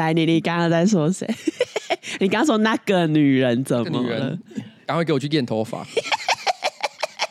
[0.00, 1.28] 来，你你刚刚在说谁？
[2.20, 4.36] 你刚说那个女人怎么了？
[4.86, 5.86] 赶快给我去验头发！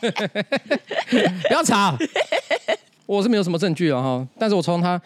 [0.00, 1.98] 不要吵！
[3.06, 5.00] 我是没有什么证据了哈，但是我从他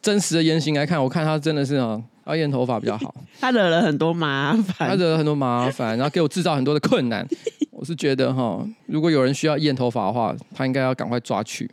[0.00, 3.14] 真实的言行来看，我看他真的是啊，要验头发比较好。
[3.38, 7.26] 他惹了很多麻烦，他惹了很多麻烦，然后给我制造很多的困难。
[7.70, 11.70] 我是觉得哈，如果有人需要验头发的话，他应该要赶快抓去。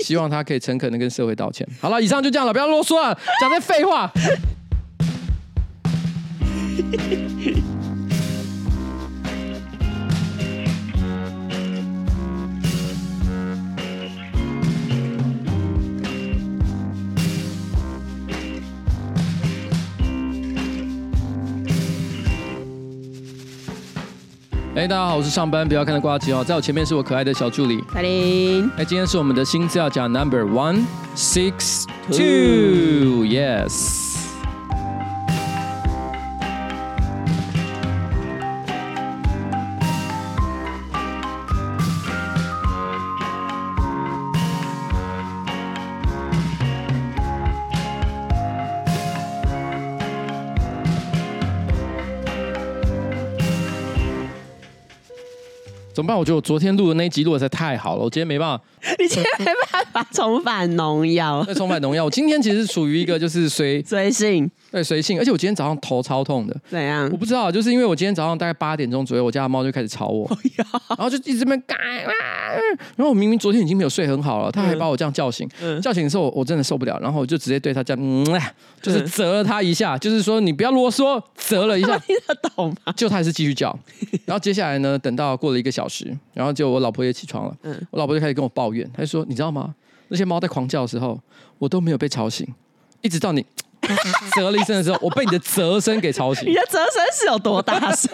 [0.00, 1.66] 希望他可以诚恳的跟社会道歉。
[1.80, 4.10] 好了，以上就这样了，不要啰嗦了，讲这废话。
[24.72, 27.84] 哎，大家好，我是上班不要看的瓜吉哦，在我前面是我可爱的小助理。
[27.94, 28.02] 哎，
[28.86, 33.99] 今天是我们的新资料夹 Number One Six Two，Yes。
[56.00, 56.18] 怎么办？
[56.18, 58.64] 我觉得我昨天录的那一集录的实在太好了，我今天没办法。
[58.98, 61.44] 你今天没办法重返农药？
[61.46, 62.06] 那，重返农药。
[62.06, 65.18] 我今天其实属于一个就是随随性，对，随性。
[65.18, 66.56] 而且我今天早上头超痛的。
[66.68, 67.08] 怎样？
[67.10, 70.30] 我不知道，就是因为我今天早上大概八点钟左右，我家的猫就开始吵我，
[70.88, 71.76] 然后就一直在那边干。
[72.96, 75.48] 然后我明明昨天已经没有睡很好了，它还把我这样叫醒。
[75.60, 78.24] 嗯、叫醒的时候，我真的受不了，然后我就直接对它这样，嗯，
[78.80, 81.98] 就是责了它一下，就是说你不要啰嗦，责了一下。
[81.98, 82.92] 听得懂吗？
[82.96, 83.76] 就它还是继续叫。
[84.24, 87.56] 然后接下来呢，等到过了一个小时，然后就我老婆也起床了。
[87.62, 89.74] 嗯，我老婆就开始跟我抱怨，她就说：“你知道吗？
[90.08, 91.20] 那些猫在狂叫的时候，
[91.58, 92.46] 我都没有被吵醒，
[93.02, 93.44] 一直到你。”
[94.36, 96.48] 啧了一声的时候，我被你的啧声给吵醒。
[96.48, 98.10] 你的啧声是有多大声？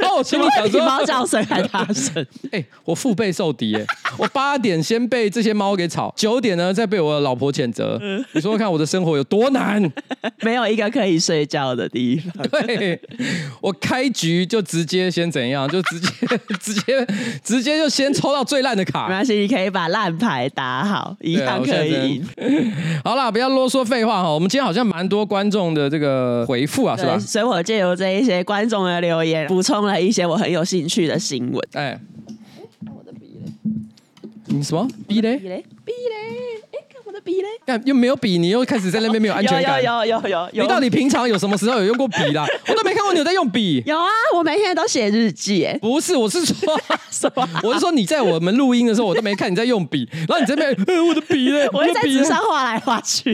[0.00, 2.14] 那 我心里想说，猫叫声还大声。
[2.50, 3.84] 哎、欸，我腹背受敌哎！
[4.16, 7.98] 我八点先被这些猫给吵，九点呢再被我的老婆谴责。
[8.02, 9.80] 嗯、你说说看，我的生活有多难？
[10.40, 12.48] 没有一个可以睡觉的地方。
[12.48, 13.00] 对，
[13.60, 15.68] 我开局就直接先怎样？
[15.68, 16.08] 就直接
[16.60, 17.06] 直接
[17.44, 19.06] 直接就先抽到最烂的卡。
[19.08, 22.26] 没关系，你可以把烂牌打好，一样可以赢。
[23.04, 24.30] 好啦，不要啰嗦废话哈。
[24.30, 25.20] 我们今天好像蛮多。
[25.30, 27.16] 观众的这个回复啊，是吧？
[27.18, 31.68] 所以我借由这一些观众的留言，补充了一些我很有兴趣的新闻。
[31.74, 32.00] 哎，
[32.86, 33.52] 我的笔嘞？
[34.46, 35.36] 你什么笔嘞？
[35.36, 35.64] 笔嘞？
[37.20, 37.42] 笔嘞？
[37.42, 37.48] 我的笔嘞？
[37.66, 39.82] 干又没有笔，你又开始在那边没有安全感。
[39.84, 40.62] 有有有有。
[40.62, 42.46] 你到底平常有什么时候有用过笔啦？
[42.68, 43.82] 我都没看过你有在用笔。
[43.86, 45.64] 有啊，我每天都写日记。
[45.64, 46.80] 哎，不是，我是说
[47.10, 47.48] 什么？
[47.62, 50.08] 我是说你在我们录音的时候，我都没看你在用笔。
[50.12, 50.74] 然后你这边，
[51.06, 51.68] 我的笔嘞？
[51.72, 53.32] 我会在纸上画来画去。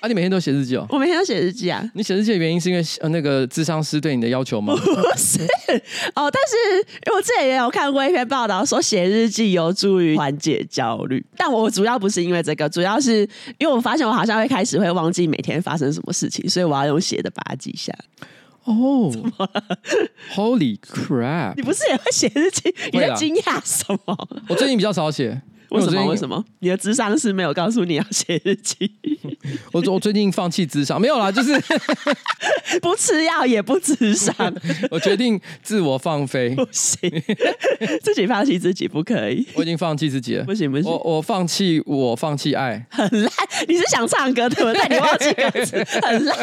[0.00, 0.86] 啊，你每天都写日记哦？
[0.90, 1.82] 我每天都写日记啊。
[1.94, 4.74] 你写日记的原因是因为呃那个智商师对你的要求吗？
[4.74, 5.40] 不是
[6.14, 6.56] 哦，但是
[7.06, 11.24] 因为我之前也有看过一篇报道，说写日记有助于缓解焦虑。
[11.36, 13.21] 但我主要不是因为这个，主要是
[13.58, 17.92] 因为我发现我好像会开始会忘记每天发生什么事情，所以我要用写的把它记下。
[18.64, 19.78] 哦， 怎么了
[20.34, 21.54] ？Holy crap！
[21.56, 22.74] 你不是也会写日记？
[22.92, 24.28] 你在惊讶什么？
[24.48, 25.42] 我最近比较少写。
[25.72, 26.06] 为什么？
[26.06, 26.44] 为什么？
[26.60, 28.90] 你的智商是没有告诉你要写日记？
[29.72, 31.52] 我我最近放弃智商，没有啦，就是
[32.80, 34.34] 不吃药也不智商。
[34.90, 36.98] 我决定自我放飞，不行，
[38.02, 39.46] 自己放弃自己不可以。
[39.54, 40.90] 我已经放弃自己了，不行不行。
[40.90, 43.30] 我我放弃我放弃爱，很烂。
[43.68, 44.88] 你是想唱歌对不对？
[44.88, 46.36] 你忘记歌词，很烂。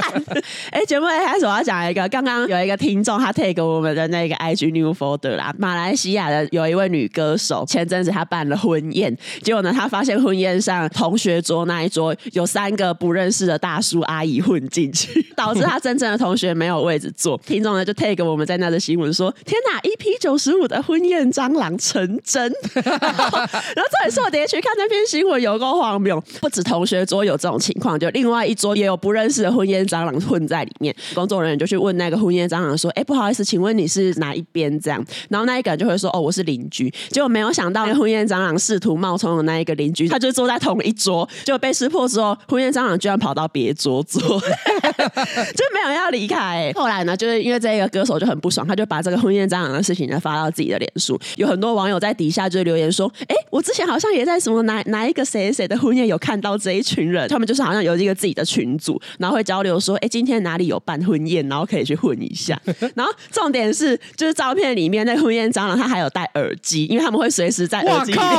[0.71, 9.15] 哎，节目一开始我要讲一个，刚刚有一个听众他 take 我们的那个 IG New Folder 啦，马来西亚的有一位女歌手，前阵子她办了婚宴。
[9.41, 17.37] 结果呢，他发现婚宴上同学桌那一桌有三个不认识的大叔阿姨混进去， 导致他真正的同学没有位置坐。
[17.45, 26.21] 听众呢就 take 我们在那的新闻说：“天哪，EP 九十五的婚宴蟑螂成真。”然后，然后这也是我第一次看那篇新闻，有够荒谬。
[26.39, 30.95] 不止同学桌有这种情况，就另外一桌也有不认识的婚宴蟑螂混在里面。
[31.13, 39.08] 工作人员就去问那个婚宴蟑螂说：“哎，不好意思，请问你是哪一边？”这样，然后那一个人就会说：“哦，我是邻居。”结果没有想到，那婚宴蟑螂试图冒。
[39.09, 46.73] 冒充的那一个邻居，他就坐在同一桌，就被识破之后，婚宴蟑螂居然跑到别桌坐， 就没有要离开、欸。
[46.73, 62.59] 后来呢，就是因为这个歌手就很不爽，他就把这个婚宴蟑螂的事情呢发到自己的脸书，有很多网友在底下就留言说：“哎、欸，我之前好像也在什么哪哪一个谁谁的婚宴有看到这一群人，他们就是好像有一个自己的群组，然后会交流说：哎、欸，今天哪里有办婚宴，然后可以去混一下。
[62.93, 68.29] 然后重点是，就是照片里面那个婚宴蟑螂他还有戴耳机，因为他们会随时在耳机里面。”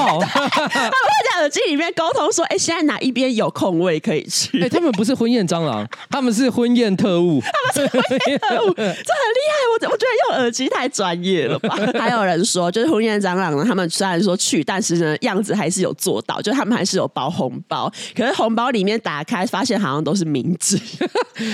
[0.68, 7.40] 他们会在耳机里面沟通说：“哎、欸，现在哪一边有空位可以去？”哎、欸，他们不是婚宴蟑螂， 他们是婚宴特务。
[7.40, 9.60] 他们是婚宴特务，这很厉害。
[9.70, 11.76] 我我觉得用耳机太专业了吧？
[11.98, 17.90] 还有人说，就是婚宴蟑螂呢，他们虽然说去，但是呢，样子还是有做到，就他们还是有包红包。
[18.16, 20.78] 可是红包里面打开，发现好像都是名字。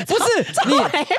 [0.07, 0.47] 不是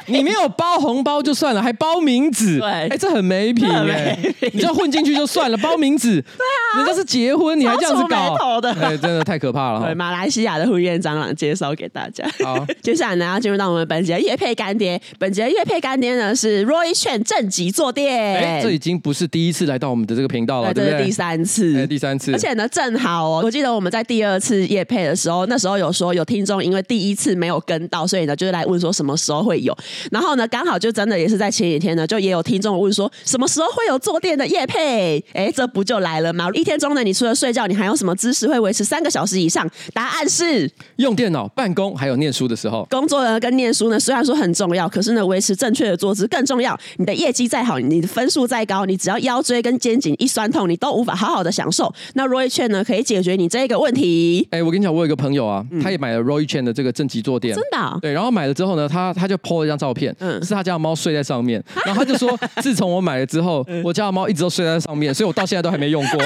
[0.07, 2.60] 你，你没有包红包就算了，还包名字。
[2.60, 4.18] 对，哎、欸，这很没品哎。
[4.51, 6.22] 你就混进去就算了，包名字。
[6.22, 9.82] 对啊，人家是结婚，你还这样子搞的，哎、欸，真的太可怕了。
[9.84, 12.26] 对，马来西亚的婚宴蟑螂介绍给大家。
[12.44, 15.00] 好， 接下来呢，要进入到我们本集的业配干爹。
[15.20, 18.14] 本集的业配干爹呢是 Roy Chen 正极坐垫。
[18.14, 20.92] 哎、欸，这已经不是第一次来到我们的这个频道了，对不对？
[20.92, 22.32] 这是第三次，第三次。
[22.34, 29.76] 而且呢，正好哦，我记得我们在第二次夜配的时候，那时候有说有听众因为第一次没有跟到，所以呢就是来问说什么时候会有。
[30.12, 35.24] 然后呢，刚好就真的也是在前几天呢，就也有听众问说什么时候会有坐垫的夜配？
[35.34, 36.50] 哎，这不就来了吗？
[36.54, 39.68] 一天中呢，你除了睡觉，你还有什么姿势会维持三个小时以上？
[39.94, 42.86] 答案是用电脑办公，还有念书的时候。
[42.89, 46.77] 工作呢跟念书呢，虽然说很重要，可是呢，维持正确的坐姿更重要。
[46.98, 51.94] 你的业绩再好，你的分数再高，你只要腰椎跟肩颈一酸痛，你都无法好好的享受。
[52.13, 54.48] 那 Roy Chen 呢，可以解决你这个问题。
[54.51, 57.98] 哎，我跟你讲，我有一个朋友啊，他也买了 Roy Chen 的这个正极坐垫，真的、哦。
[58.01, 66.19] 对，然后买了之后呢，他他就 po 了一张照片，嗯，是他家的猫睡在上面，然后他就说， 自从我买了之后，我家的猫一直都睡在上面，所以我到现在都还没用过。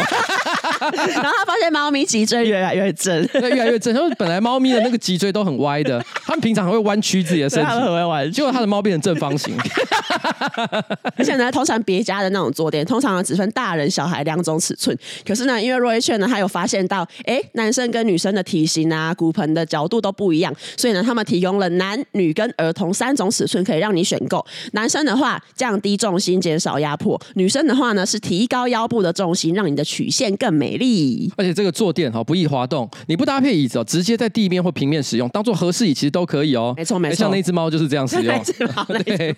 [0.92, 3.94] 然后他发现猫咪脊椎越来越正，对， 越来越正。
[3.94, 9.56] 他说本来猫咪的那个脊椎都很歪的，他们平常还会弯曲自己的身体，很会弯，结果他的猫变成正方形。
[11.16, 14.98] 而且呢，通常别家的那种坐垫，通常呢只分大人小孩两种尺寸。
[15.26, 24.44] 可是呢，因为 Roy Chen 呢，他有发现到，哎，男生跟女生的体型啊、骨盆的角度都不一样，所以呢，他们提供了男女跟儿童三种尺寸可以让你选购。
[24.74, 30.71] 男生的话，降低重心，减少压迫；女生的话呢，是提高腰部的重心，让你的曲线更美。
[30.72, 36.74] 美丽，而且这个坐垫哈不易滑动，你不搭配椅子哦，直接在地面或平面使用，当做合适椅其实都可以哦。
[36.78, 38.34] 没错没错，像那只猫就是这样使用。
[39.04, 39.36] 对，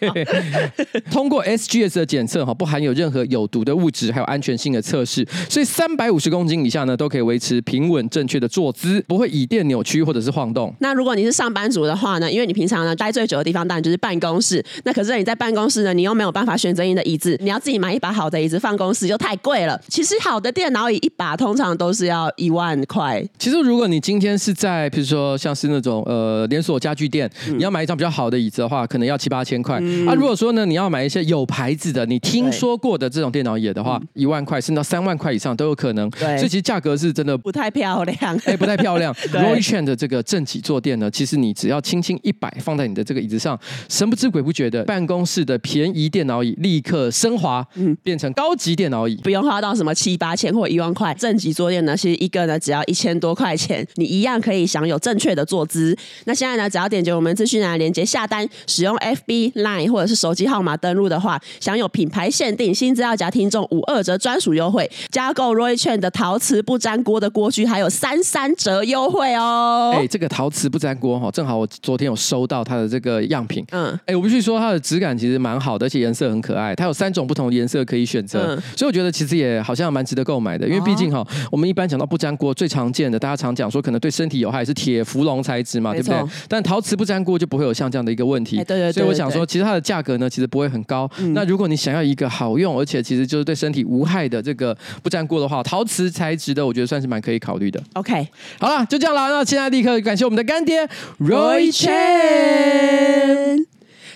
[1.09, 10.71] 通过 SGS 的检测哈，不含有任何有毒的物质，还有安全性的测试，所以三百五十公斤以下呢都可以维持平稳正确的坐姿，不会椅垫扭曲或者是晃动。
[10.81, 19.79] 那如果你是上班族的话呢，因为你平常呢待最久的地方当然就是办公室，那可是你在办公室呢，你又没有办法选择你的椅子，你要自己买一把好的椅子放公司就太贵了。
[19.87, 21.33] 其实好的电脑椅一把。
[21.43, 23.21] 通常都是要一万块。
[23.37, 29.77] 其实，如果你今天是在，比如说像是那种呃连锁家具店，嗯、你要买一张比较好的椅子的话，可能要七八千块。
[29.81, 36.09] 嗯、啊，如果说呢，你要买一些有牌子的，你听说过的这种电脑椅的话，一万块甚至到三万块以上都有可能。
[36.11, 38.39] 对，所以其实价格是真的不太漂亮。
[38.45, 39.13] 哎，不太漂亮。
[39.33, 43.59] Roy Chen 的这个正脊坐垫呢，其实你只要轻轻一摆放在你的这个椅子上，
[43.89, 51.02] 神不知鬼不觉的，办公室的便宜电脑椅立刻升华，嗯，变成高级电脑椅，不用花到什么七八千或一万块。
[51.11, 55.97] 正极坐垫呢，其实一个呢只要一千多块钱，你一样可以享有正确的坐姿。
[56.25, 64.87] 那现在呢，只要点击我们资讯栏连接下单，使用 FB Line 或者是手机号码登录的话，享有品牌限定新资料夹听众五二折专属优惠。
[65.09, 69.93] 加购 Roy Chen 的陶瓷不粘锅的锅具，还有三三折优惠哦。
[69.95, 73.65] 哎，这个陶瓷不粘锅哈，正好我昨天有收到它的这个样品。
[73.71, 76.75] 嗯，哎，我必须说它的质感其实蛮好的，而且颜色很可爱。
[76.75, 80.67] 它有三种不同的颜色可以选择，嗯、所以我觉得其实也好像蛮值得购买的。
[80.67, 86.23] 因为毕竟哈，我们一般讲到不粘锅，最常见的大家常讲说可能对身体有害是铁氟龙材质嘛，对不对？
[86.47, 88.57] 但陶瓷不粘锅就不会有像这样的一个问题。
[88.57, 88.91] 对对对。
[88.91, 91.09] 所以我想说，其实它的价格呢，其实不会很高。
[91.33, 97.81] 那如果你想要一个好用，而且其实就是对身体无害的这个不粘锅的话，陶瓷材质的，我觉得算是蛮可以考虑的。
[97.93, 98.27] OK，
[98.59, 99.29] 好了，就这样了。
[99.29, 100.87] 那现在立刻感谢我们的干爹
[101.19, 103.65] Roy Chen。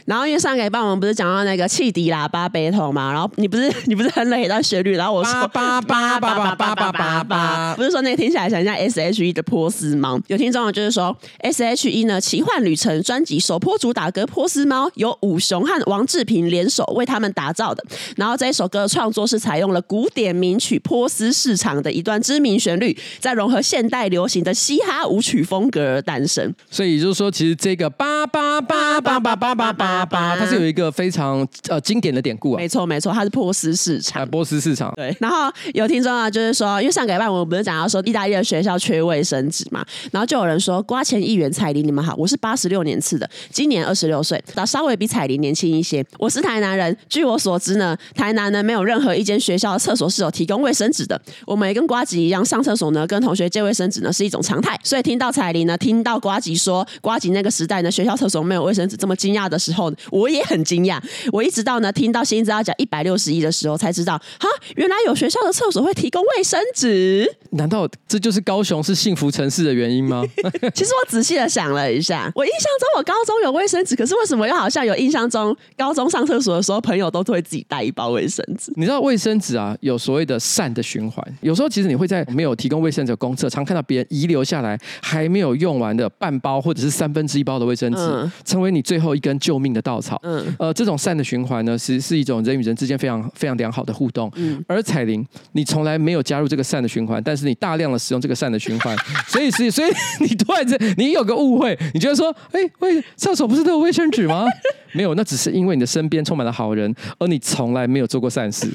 [0.08, 17.84] 然后因为上个礼拜我们不是讲到那个汽笛喇叭 battle 嘛，然后你不是你不是很累到旋律，然后我说叭叭叭叭叭叭叭叭，不是说那个听起来像像 S H E 的波斯猫，有听众就是说 S H E 呢奇幻旅程专辑首波主打歌波斯猫由五雄和王志平联手为他们打造的，
[18.16, 26.56] 然后这一首歌的创作是采用了古典名曲波斯市场的一段知名旋律，再融合现代流行的嘻哈舞曲风格而诞生。
[26.72, 29.97] 所以也就是说，其实这个叭叭叭叭叭叭叭叭。
[30.06, 35.16] 它是有一个非常呃经典的典故啊，没错没错，它是波斯市场，啊、波斯市场对。
[35.20, 46.06] 然后有听众啊，就是说，因为上个礼拜我们不是讲到说意大利的学校缺卫生纸嘛，然后就有人说，瓜前议员彩玲你们好，我是八十六年次的，今年二十六岁，那稍微比彩玲年轻一些。
[46.20, 51.20] 我是台南人，据我所知呢，台南呢没有任何一间学校的厕所是有提供卫生纸的。
[51.46, 54.80] 我们也跟瓜吉一样，上厕所呢跟同学借卫生纸呢是一种常态。
[54.84, 60.28] 所以听到彩玲呢，听到瓜吉说瓜吉那个时代呢学校厕所没有卫生纸这么惊讶的时候，我。
[60.28, 61.02] 我也很惊讶，
[61.32, 67.34] 我一直到呢听到新资料讲一百六十一的时候才知道，哈，原来有学校的厕所会提供卫生纸。
[67.52, 70.22] 难道这就是高雄是幸福城市的原因吗？
[70.76, 78.74] 其实我仔细的想了一下，我印象中我高中有卫生纸，可是为什么又好像有印象中高中上厕所的时候，朋友都会自己带一包卫生纸？
[78.76, 81.26] 你知道卫生纸啊，有所谓的善的循环。
[81.40, 90.20] 有时候其实你会在没有提供卫生纸的公厕，常看到别人遗留下来还没有用完的半包或者是三分之一包的卫生纸，嗯、成为你最后一根救命的稻草。
[90.24, 94.32] 嗯，呃，这种善的循环呢，其实是一种人与人之间非常非常良好的互动。
[94.36, 98.96] 嗯，而彩铃，你从来没有加入这个善的循环，但是你大量的使用这个善的循环，
[99.28, 104.46] 所以是所以你突然间你有个误会，你觉得说，哎，喂厕所不是都有卫生纸吗？
[104.94, 108.68] 没有，那只是因为你的身边充满了好人，而你从来没有做过善事。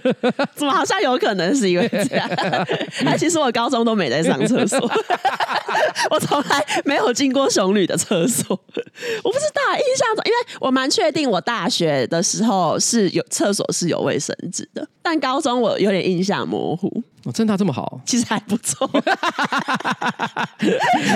[0.54, 2.28] 怎么好像有可能是因为这样？
[3.04, 4.78] 哎，其实我高中都没在上厕所，
[6.10, 8.48] 我从来没有进过雄女的厕所。
[8.50, 17.02] 我不知道，印象中，因为我蛮确定我大学的时候是有厕所是有卫生纸的，但高中我有点印象模糊。
[17.28, 18.90] 哦，政大这么好， 其实还不错。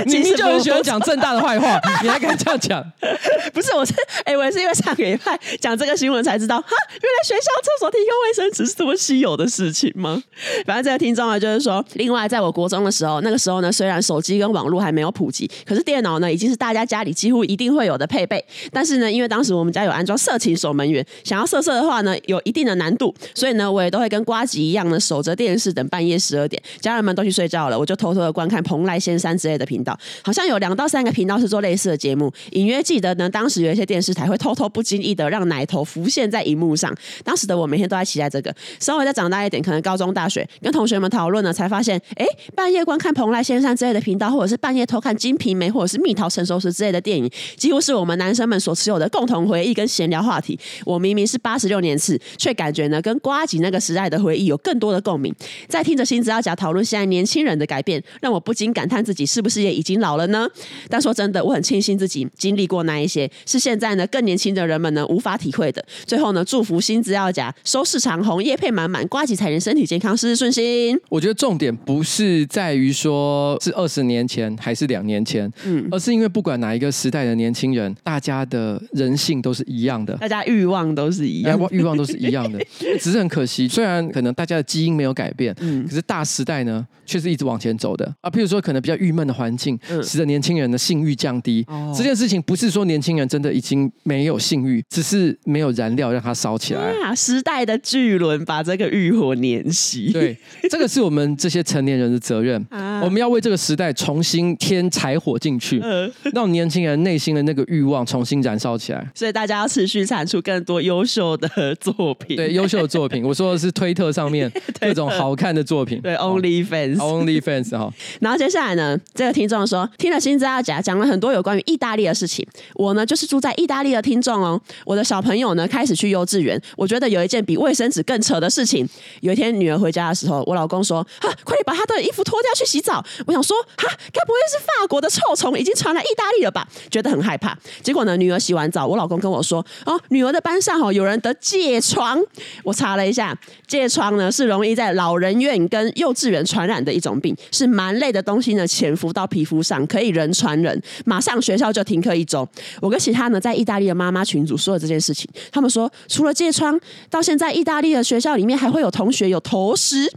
[0.04, 2.84] 你 明明就很喜欢讲正大的坏话，你还敢这样讲？
[3.54, 10.22] 不是，我是哎、欸，我是因为上个礼拜讲这个新闻才知道，哈，原来学校厕所提供卫生纸是这么稀有的事情吗？
[10.66, 18.44] 反正这个听众啊，就是说，另外在我国中的时候，那个时候呢，虽然手机跟网络还没有普及，可是电脑呢已经是大家家里几乎一定会有的配备。
[18.70, 32.32] 但是呢，因为当时我们家有安装色情守门员，想要色色的话呢，有一定的难度，所以呢，我也都会跟瓜吉一样呢，守着电视等半半夜十二点，家人们都去睡觉了，我就偷偷的观看蓬莱仙山之类的频道，好像有两到三个频道是做类似的节目。
[32.50, 36.92] 隐约记得呢，当时有一些电视台会偷偷不经意的让奶头浮现在荧幕上。
[37.22, 38.52] 当时的我每天都在期待这个。
[38.80, 50.58] 稍微再长大一点，可能高中、大学，跟同学们讨论呢，才发现，哎，半夜观看蓬莱仙山之类的频道，或者是半夜偷看《金瓶梅》或者是《蜜桃成熟时》之类的电影，几乎是我们男生们所持有的共同回忆跟闲聊话题。
[50.84, 55.32] 我明明是八十六年次，却感觉呢，跟瓜吉那个时代的回忆有更多的共鸣。
[55.68, 60.48] 在听着新资料夹讨论现在年轻人的改变，让我不禁感叹自己是不是也已经老了呢？
[60.88, 65.84] 但说真的，我很庆幸自己经历过那一些，是现在呢更年轻的人们呢无法体会的。
[66.06, 70.98] 最后呢，祝福新资料夹收视长虹，业配满满，瓜吉彩人身体健康，事事顺心。
[71.08, 82.58] 我觉得重点不是在于说是二十年前还是两年前，嗯，而是因为不管哪一个时代的年轻人，大家的人性都是一样的，大家欲望都是一样的，欲望都是一样的，
[83.00, 88.30] 只是很可惜，虽然可能大家的基因没有改变，嗯，可是大时代呢，却是一直往前走的啊。
[88.30, 91.64] 譬如说，可能比较郁闷的环境，嗯，使得年轻人的性欲降低。
[91.68, 96.80] 哦，这件事情不是说年轻人真的已经没有性欲，只是没有燃料让它烧起来。
[97.02, 100.12] 啊，时代的巨轮把这个欲火碾熄。
[100.12, 100.36] 对，
[100.70, 102.64] 这个是我们这些成年人的责任。
[102.70, 109.06] 啊，我们要为这个时代重新添柴火进去，嗯，让年轻人内心的那个欲望重新燃烧起来。
[109.14, 112.36] 所以大家要持续产出更多优秀的作品。
[112.36, 114.50] 对，优秀的作品，我说的是推特上面
[114.80, 116.00] 各种好看的作品。
[116.00, 117.92] 对，OnlyFans，OnlyFans 哈。
[118.20, 122.46] 然后 接下来呢，这个听众说，听了新资料夹讲了很多有关于意大利的事情。
[122.74, 124.60] 我呢，就是住在意大利的听众哦。
[124.84, 126.60] 我的小朋友呢，开始去幼稚园。
[126.76, 128.88] 我觉得有一件比卫生纸更扯的事情。
[129.20, 137.56] 有一天女儿回家的时候，我老公说：“哈，快点把她的衣服脱掉去洗澡。”我想说：“哈，该不会是法国的臭虫已经传来意大利了吧？”觉得很害怕。
[137.82, 142.20] 结果呢，女儿洗完澡，我老公跟我说：“哦，女儿的班上哦，有人得疥疮。”
[142.64, 143.36] 我查了一下，
[143.68, 150.80] 疥疮呢是容易在老人院跟幼稚园传染的一种病，是蛮类的东西呢潜伏到皮肤上，可以人传人。
[151.04, 152.46] 马上学校就停课一周。
[152.80, 156.78] 我跟其他呢在意大利的妈妈群组说了这件事情，他们说除了疥疮，
[157.08, 160.08] 到现在意大利的学校里面还会有同学有头虱。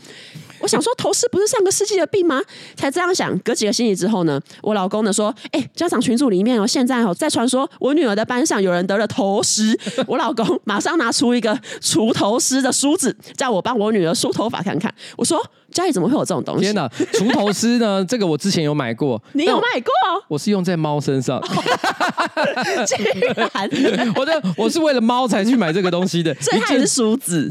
[0.65, 2.41] 我想说头虱不是上个世纪的病吗？
[2.75, 3.37] 才这样想。
[3.39, 9.77] 隔几个星期之后呢，我老公呢说：“哎、家长群组里面哦，现在哦在传说我女儿的班上有人得了头虱。
[10.09, 14.91] ”我老公马上拿出一个除头虱的梳子，叫我帮我女儿梳头发看看。
[15.17, 15.39] 我说。
[15.75, 16.63] 家里怎么会有这种东西？
[16.63, 16.89] 天哪！
[17.11, 18.03] 除头虱呢？
[18.07, 19.21] 这个我之前有买过。
[19.33, 19.91] 你有买过？
[20.29, 21.41] 我是用在猫身上。
[22.87, 22.97] 竟
[23.35, 23.69] 然！
[24.15, 26.33] 我的我是为了猫才去买这个东西的。
[26.35, 27.49] 所以它是梳子，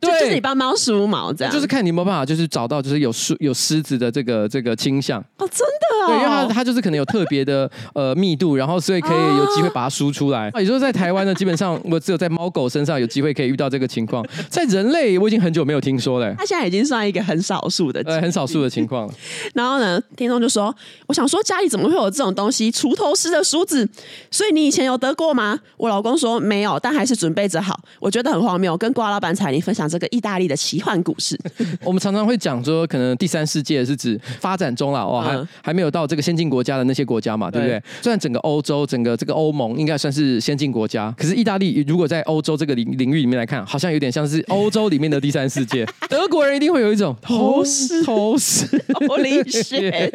[0.00, 1.52] 对，就是你帮猫梳毛这样。
[1.52, 5.20] 就是看你有没有办法，就是找到就是有梳有狮子的这个这个倾向。
[5.38, 6.06] 哦，真的哦。
[6.06, 10.48] 对，因为它它就是可能有特别的呃密度，然后所以可以有机会把它梳出来。
[10.54, 16.32] 也就是说，在台湾呢，基本上我只有在猫狗身上有机会可以遇到这个情况，在人类我已经很久没有听说了。
[16.36, 17.39] 它现在已经算一个很。
[17.40, 19.10] 少数的，呃，很少数的情况。
[19.54, 20.74] 然后呢，听众就说
[21.06, 22.70] ：“我想说，家里怎么会有这种东西？
[22.70, 23.88] 锄头式的梳子？
[24.30, 31.38] 所以你以前有得过吗？”我老公说：“没有，但还是准备着好。”我觉得很荒谬，跟瓜老板彩铃分享这个意大利的奇幻故事。
[31.84, 37.78] 我们常常会讲说，可能第三世界是指发展中了，哦，还、嗯、还没有到这个先进国家的那些国家嘛，对不对？
[37.78, 45.86] 对，虽然整个欧洲，整个这个欧盟应该算是先进国家，可是意大利如果在欧洲这个领领域里面来看，好像有点像是欧洲里面的第三世界。
[46.08, 47.14] 德国人一定会有一种。
[47.30, 48.66] 头虱， 头虱，
[49.08, 50.10] 我理解。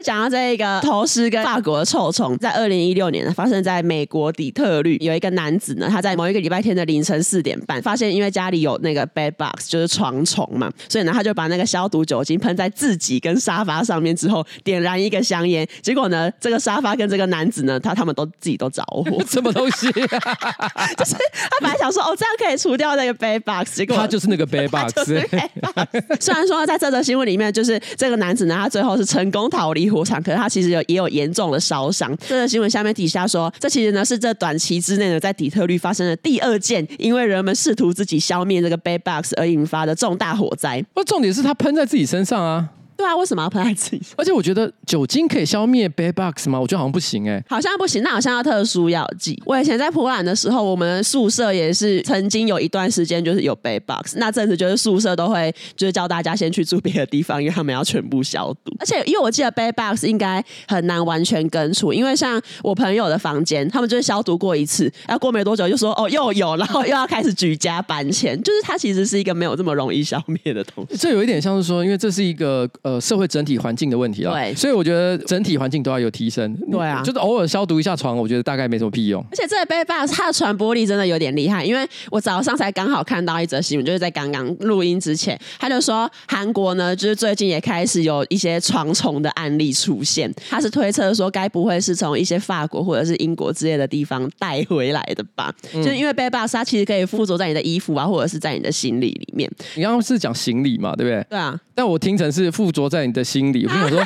[0.00, 19.90] 讲到这个头虱跟法国的臭虫，在二零一六年呢，发生在美国底特律，有一个男子呢，他在某一个礼拜天的凌晨四点半，发现因为家里有那个 bed bugs，就是床虫嘛，所以呢，他就把那个消毒酒精喷在自己跟沙发上面之后，点燃一个香烟，结果呢，这个沙发跟这个男子呢，他他们都自己都着火， 什么东西？
[19.92, 25.04] 就是他本来想说，哦，这样可以除掉那个 bed bugs，结果他就是那个 bed bugs。
[26.24, 32.16] 虽然说在这则新闻里面，就是这个男子呢，他最后是成功逃离火场，可是他其实有也有严重的烧伤。
[32.26, 40.82] 这则新闻下面底下说，这其实呢是这短期之内呢在底特律发生的第二件因为人们试图自己消灭这个 b a d box 而引发的重大火灾。
[40.96, 42.70] 那，重点是他喷在自己身上啊。
[42.96, 44.02] 对啊，为什么要喷在自己？
[44.16, 46.60] 而且我觉得酒精可以消灭 bed bugs 吗？
[46.60, 49.40] 我觉得好像不行哎、欸，好像不行，那好像要特殊药剂。
[49.44, 58.74] 我以前在普兰的时候，我们宿舍也是曾经有一段时间就是有 bed bugs，那阵子就是宿舍都会就是叫大家先去住别的地方，因为他们要全部消毒。
[58.78, 70.96] 而且因为我记得 bed bugs 应该很难完全根除，因为像我朋友的房间，他们就是消毒过一次，然后过没多久就说哦又有，然后又要开始举家搬迁，就是它其实是一个没有这么容易消灭的东西。
[70.96, 76.54] 这有一点像是说，因为这是一个呃社会整体环境的问题啊，对，所以我觉得整体环境都要有提升。
[76.70, 79.24] 对啊，就是偶尔消毒一下床，我觉得大概没什么屁用。
[79.30, 90.30] 而且这个 bed bugs 它的传播力真的有点厉害，因为我早上才刚好看到一则新闻，就是在刚刚录音之前，他就说韩国呢，就是最近也开始有一些床虫的案例出现。
[90.50, 95.50] 他是推测说，该不会是从一些法国或者是英国之类的地方带回来的吧？
[95.72, 99.50] 嗯、就是因为 bed bugs 它其实可以附着在你的衣服啊，或者是在你的行李里面。
[99.74, 101.26] 你刚刚是讲行李嘛，对不对？
[101.30, 104.04] 对啊，但我听成是附着在你的心里，我说。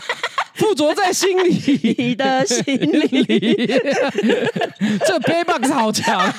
[0.58, 3.66] 附着在心里，你的心里，
[5.06, 6.34] 这 bed bugs 好强啊！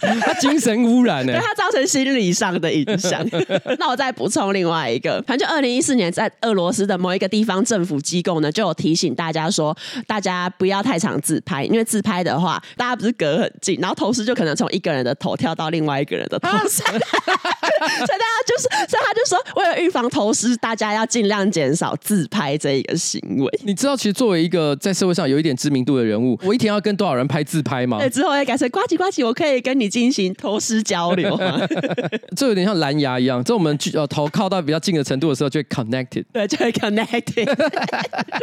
[0.22, 3.26] 他精神污染呢，对他造成心理上的影响。
[3.78, 9.76] 那我再补充另外一个，反正就二零一四年，在俄罗斯的某一个地方政府机构呢，就有提醒大家说，
[10.06, 23.50] 大家不要太常自拍，因为自拍的话，大家不是隔很近，然后头饰就可能从一个人的头跳到另外一个人的头上， 所以大家就是，所以他就说，为了预防头饰，大家要尽量减少自拍这一个行为。
[23.64, 27.98] 你知道，其实作为一个在社会上有一点知名度的人物， 我一天要跟多少人拍自拍吗？
[27.98, 31.60] 对，之后要改成呱唧呱唧，我可以跟你进行头师交流吗？
[32.36, 37.48] 这有点像蓝牙一样，在我们呃头靠到比较近的程度的时候，就会 connected，对，就会 connected。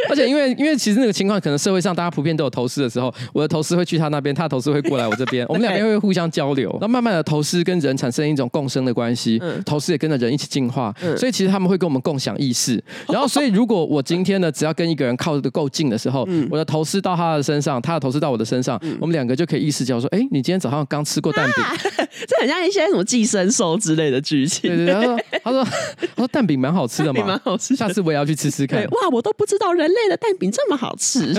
[0.08, 12.82] 而且因为因为其实那个情况，可能社会上大家普遍都有头师的时候，我的头师会去他那边，他的头师会过来我这边，我们两边会互相交流，那慢慢的头师跟人产生一种共生的关系，嗯、头师也跟着人一起进化，嗯、所以其实他们会跟我们共享意识。
[13.08, 21.76] 然后，所以如果我今天呢，只要跟一个人靠得够近的时候，嗯、我的头丝到他的身上，他的头丝到我的身上，嗯、我们两个就可以意识到说，哎，你今天早上刚吃过蛋饼，啊、
[22.26, 24.74] 这很像一些什么寄生兽之类的剧情。
[24.74, 28.82] 对对，他说，他说，他说蛋饼蛮好吃的嘛，蛮好吃，下次我也要去吃吃看。
[28.84, 31.34] 哇，我都不知道人类的蛋饼这么好吃，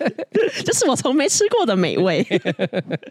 [0.64, 2.26] 这是我从没吃过的美味。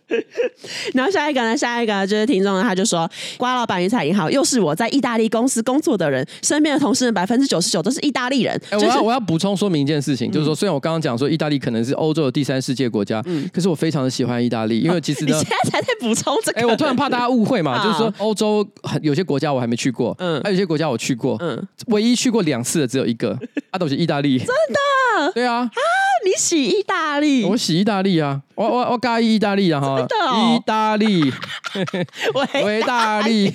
[0.94, 8.60] 然后下一个呢，下一个就是听众呢，他就说，瓜老板鱼彩银好又是我在意大利公司工作的人，身边的同事百分之九十九都是意大利人。
[8.70, 18.68] 哎，我要我要补充说明一件事情，就是说，虽然我刚刚讲说意大利可能是欧洲的第三世界国家，嗯，可是我非常的喜欢意大利，因为 其实呢，你现在才在补充这个，哎，我突然怕大家误会嘛， 就是说欧洲
[19.02, 23.40] 有些国家我还没去过，嗯，还有些国家我去过，嗯，唯一去过两次的只有一个，
[23.72, 25.70] 阿斗是意大利，真的，对啊，啊，
[26.26, 31.34] 你喜意大利，我喜意大利啊，我我我尬意大利啊，哈，意大利，
[32.56, 33.52] 维大利，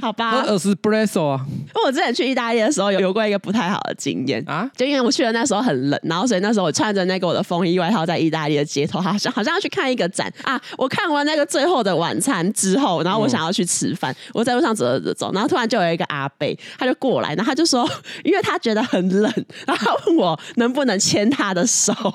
[0.00, 1.44] 好吧，espresso 啊，
[1.84, 3.12] 我之前去意大利的时候有有。
[3.18, 4.40] 过一个不太好的经验。
[4.46, 10.32] 啊，就因为我去的那时候很冷，然后所以那时候我穿着那个我的风衣外套在意大利的街头，好像好像要去看一个展。
[10.44, 10.60] 啊。
[10.76, 17.88] 我看完那个最后的晚餐之后，然后我想要去吃饭，嗯、我在路上走着走走，然后突然就有一个阿贝，他就过来，然后他就说，
[18.22, 19.32] 因为他觉得很冷，
[19.66, 22.12] 然后问我能不能牵他的手， 啊、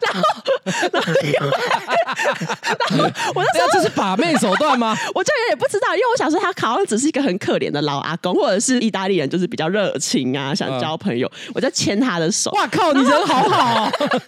[0.00, 0.22] 然后
[0.94, 1.12] 然后
[2.90, 3.04] 然后
[3.34, 4.96] 我那时候这是把妹手段吗？
[5.14, 12.50] 我就有点不知道，因为我想说他好像只是一个很可怜的老阿公，或者是意大利人就是比较热情啊，想交朋友，嗯、我就牵他的手。
[12.52, 13.90] 哇靠，你人好好、哦。
[13.98, 14.20] 他说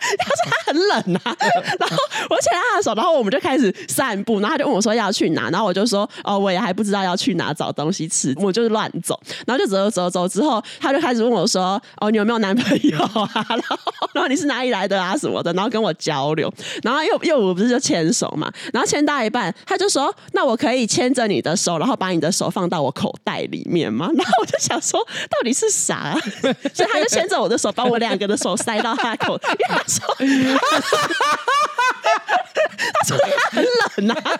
[0.46, 1.36] 他很冷啊，
[1.78, 1.96] 然后
[2.28, 13.30] 我牵他的手，然后我们就开始散步，然后他就问我说要去哪，然后我就说哦，我也还不知道要去哪找东西吃，我就是乱走，然后就走走走之后，他就开始问我说哦，你有没有男朋友啊？
[13.48, 13.76] 然后
[14.14, 24.10] 然后你是哪里来的啊什么的，然后跟我交流，然后又又我不是就牵手嘛，然后牵到一半，他就说那我可以牵着你的手，然后把你的手放到我口袋里面吗？
[24.16, 24.98] 然后我就想说
[25.30, 26.18] 到底是啥啊？
[26.74, 29.38] 所以他就牵着我的手，把我两个的手塞到他口。
[29.38, 30.80] 他说：“他
[32.92, 34.16] 他说他很冷啊，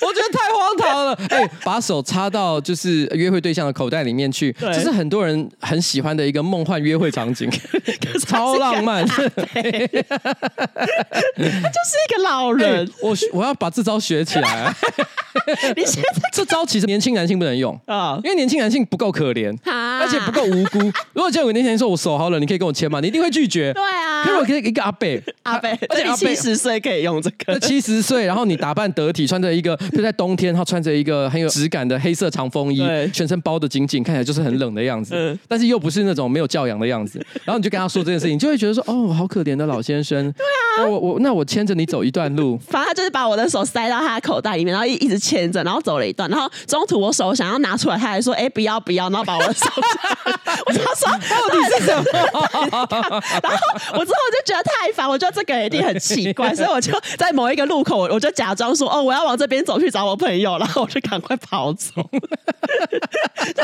[0.00, 1.12] 我觉得太荒唐了。
[1.28, 7.50] 哎、欸，把手插到就是约会对象的口袋里面去，这是很多人很喜欢的一个梦幻约会场景，
[8.26, 9.06] 超浪漫。
[11.50, 14.74] 他就是一个老人，欸、我我要把这招学起来。
[15.74, 20.78] 你现在 这招其实年轻男性不能用啊，因为年轻男性不够可怜，而且不够无辜。
[21.14, 23.00] 如果叫有年轻人说我手好冷，你可以跟我签吗？
[23.00, 23.72] 你一定会拒绝。
[23.72, 25.08] 对啊，可是我可以一个阿伯，
[25.44, 27.58] 阿伯，而且七十岁可以用这个。
[27.60, 37.24] 七十岁，然后你打扮得体，穿着一个就在冬天，他穿着一个很有质感的黑色长风衣，全身包的紧紧，看起来就是很冷的样子，但是又不是那种没有教养的样子。
[37.44, 40.30] 然后你就跟他说这件事情，就会觉得说哦，好可怜的老先生。
[40.32, 49.66] 对啊，我我那我牵着你走一段路， 反正他就是把我的手塞到他的口袋里面，然后一一直牵着，然后走了一段，然后中途我手想要拿出来，他还说哎不要不要，然后把我的手，
[50.66, 52.04] 我就说到底是什么？
[53.42, 53.58] 然后
[53.94, 62.02] 我之后就觉得太烦，我觉得这个一定很奇怪，所以我就在某一个路口，我就假装说哦我要往这边走去找我朋友，然后我就赶快跑走， 就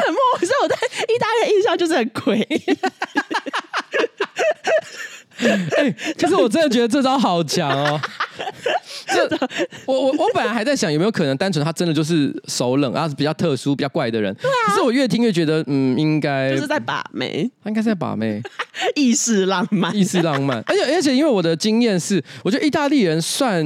[0.00, 0.48] 很莫名。
[0.48, 0.76] 所以我对
[1.14, 2.78] 意大利的印象就是很诡异。
[5.76, 8.00] 哎，其实我真的觉得这招好强哦！
[9.06, 9.28] 这
[9.86, 14.34] 我我我本来还在想有没有可能单纯他真的就是手冷，啊是比较特殊、比较怪的人。
[14.34, 14.68] 对啊。
[14.68, 18.40] 可是我越听越觉得，嗯，应该就是在把妹，他应该是在把妹，
[18.94, 20.62] 意式浪漫，意式浪漫。
[20.66, 23.64] 而且而且，因为我的经验是，我觉得意大利人算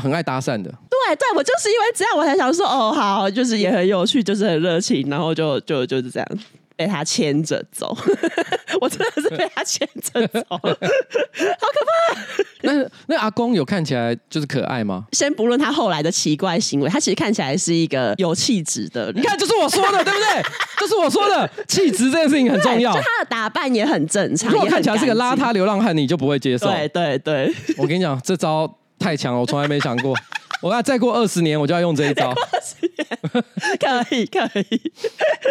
[0.00, 0.70] 很爱搭讪的。
[0.70, 6.28] 对对，我就是因为这样，我才想说，哦，好，就是也很有趣，就是很热情，然后就就就是这样。
[6.76, 7.96] 被他牵着走，
[8.80, 12.22] 我真的是被他牵着走，好可怕。
[12.62, 12.72] 那
[13.06, 15.04] 那阿公有看起来就是可爱吗？
[15.12, 19.12] 先不论他后来的奇怪行为，他其实看起来是一个有气质的。
[19.12, 20.42] 你看，就是我说的，对不对？
[20.80, 22.92] 就是我说的，气质这件事情很重要。
[22.92, 26.66] 就他的打扮也很正常，如果看起来是个邋遢流浪汉，你就不会接受。
[26.66, 30.16] 对对对，我跟你讲，这招太强了，我从来没想过。
[30.62, 32.30] 我要再过二十年，我就要用这一招。
[32.30, 33.44] 二十年，
[33.78, 34.92] 可以可以。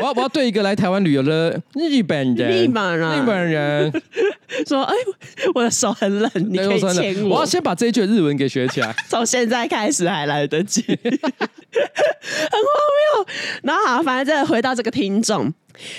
[0.02, 4.02] 我要我要对一个来台湾旅游的日本人，日本人，日本人
[4.66, 4.96] 说：“哎，
[5.54, 13.26] 我的手很冷，你可以牵我。”我要先把这一句日文给学起来， 从现在开始还来得及， 很荒谬。
[13.64, 15.54] 然后好，反正再回到这个听众，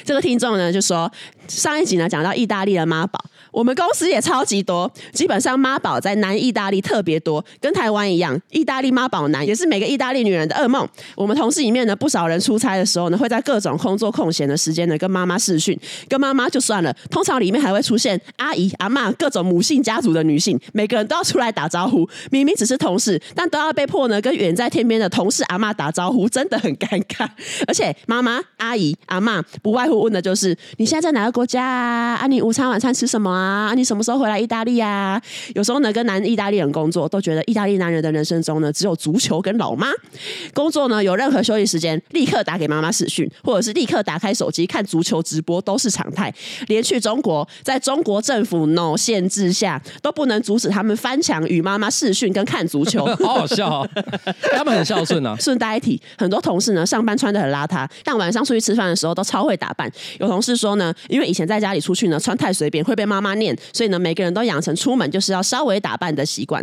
[0.05, 1.13] 这个听众呢就说，
[1.49, 3.23] 上一集呢讲到意大利的妈宝。
[3.53, 10.89] 我们公司也超级多，基本上妈宝在南意大利特别多，跟台湾一样，意大利妈宝男也是每个意大利女人的噩梦。
[11.15, 22.09] 我们同事里面呢，不少人出差的时候呢，会在各种工作空闲的时间呢，跟妈妈视讯，跟妈妈就算了，通常里面还会出现阿姨、阿嬷各种母性家族的女性，每个人都要出来打招呼。
[22.31, 27.29] 明明只是同事，但都要被迫呢跟远在天边的同事阿嬷打招呼，真的很尴尬。
[27.67, 32.15] 而且妈妈、阿姨、阿嬷不外乎问的就是：你现在在哪个国家啊？
[32.23, 33.42] 啊，你午餐晚餐吃什么啊？
[33.43, 35.21] 啊，你什么时候回来意大利啊？
[35.55, 39.89] 有时候呢，跟男意大利人工作，都觉得意大利男人的人生中呢，只有足球跟老妈。
[40.55, 46.33] 工作呢，有任何休息时间，立刻打给妈妈视讯，或者是立刻打开手机看足球直播，都是常态。
[46.69, 53.05] 连去中国，在中国政府 no 限制下，都不能阻止他们翻墙与妈妈视讯跟看足球。
[53.25, 53.89] 好好笑哦，
[54.57, 55.35] 他们很孝顺啊。
[55.41, 59.91] 顺带一提，很多同事呢，上班穿的很邋遢，但晚上出去吃饭的时候都超会打扮。
[60.21, 63.32] 有同事说呢，因为以前在家里出去呢，穿太随便会被妈妈。
[63.33, 66.63] 观念，所以呢，每个人都养成出门就是要稍微打扮的习惯。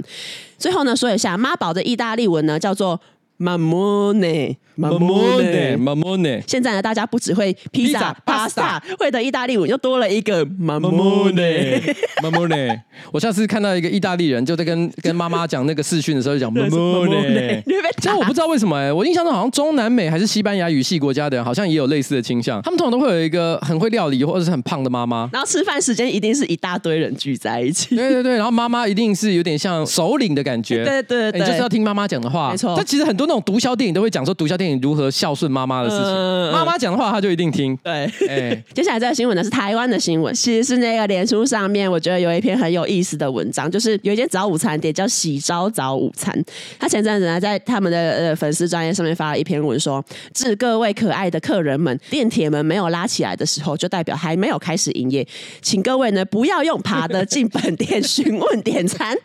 [0.59, 2.99] 最后呢，说一下妈宝的意大利文呢，叫做。
[3.41, 6.43] 马莫内，马莫内，马莫内。
[6.45, 11.31] 现在呢，大家不只会披萨、pasta，会的意大利文又多了一个 mamone
[12.21, 12.81] mamone。
[13.13, 17.63] 我下次看到一个意大利人，就在跟 跟妈妈讲那个视讯的时候，就讲马莫内。
[18.01, 22.61] 其实我不知道为什么哎、欸，我印象中好像中南美还是西班牙语系国家的人，好像也有类似的倾向。
[22.61, 27.95] 他们通常都会有一个很会料理或者是很胖的妈妈，然后吃饭时间一定是一大堆人聚在一起。
[27.95, 30.83] 对对对，然后妈妈一定是有点像首领的感觉。
[30.83, 32.51] 对对对，你就是要听妈妈讲的话。
[32.51, 33.28] 没错，但其实很多。
[33.29, 37.77] 那种毒枭电影都会讲说毒枭电影如何孝顺妈妈的事情，妈妈讲的话他就一定听。
[37.83, 46.35] 对，哎， 接下来这个新闻呢是台湾的新闻，其实是那个脸书上面我觉得有一篇很有意思的文章，就是有一间早午餐店叫喜招早午餐，
[46.79, 55.27] 他前阵子呢在他们的呃粉丝专业上面发了一篇文说，致各位可爱的客人们，电铁门没有拉起来的时候，就代表还没有开始营业，
[55.61, 59.15] 请各位呢不要用爬的进本店询问点餐，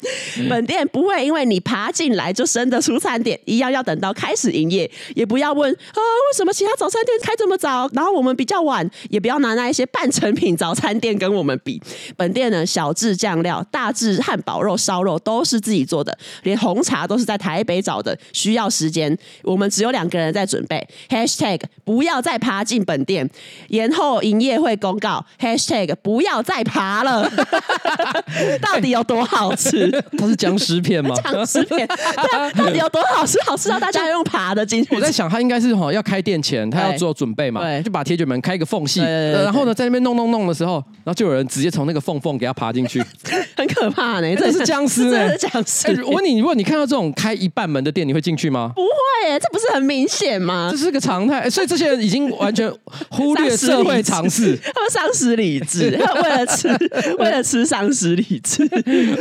[0.50, 3.93] 本店不会因为你爬进来就生得出餐点，一样要等。
[3.94, 11.80] 等到开始营业，也不要问啊为什么其他早餐店开这么早，然后我们比较晚，也不要拿那一些半成品早餐店跟我们比。
[12.16, 19.16] 本店呢，小至酱料，大至汉堡肉、烧肉都是自己做的，连红茶都是在台北找的，需要时间。
[19.42, 20.84] 我们只有两个人在准备。
[21.08, 23.30] Hashtag 不要再爬进本店，
[23.68, 25.24] 延后营业会公告。
[25.38, 27.30] Hashtag 不要再爬了，
[28.60, 29.88] 到底有多好吃？
[30.18, 31.14] 它是僵尸片吗？
[31.22, 33.38] 僵尸片，对，到底有多好吃？
[33.44, 34.94] 好吃到大家用爬的进去。
[34.94, 43.02] 我在想，他应该是哈要开店前，他要做准备嘛，对，就把铁卷门开一个缝隙，然后呢，在那边弄弄弄的时候，然后就有人直接从那个缝缝给他爬进去，
[43.56, 44.36] 很可怕呢。
[44.36, 46.04] 这是僵尸，这是僵尸。
[46.04, 48.72] 我问你，如果你看到这种开一半门的店，你会进去吗？
[48.74, 50.68] 不会，这不是很明显吗？
[50.70, 52.72] 这是个常态，所以这些人已经完全
[53.10, 56.68] 忽略社会常识，他们丧失理智，为了吃，
[57.18, 58.68] 为了吃丧失理智。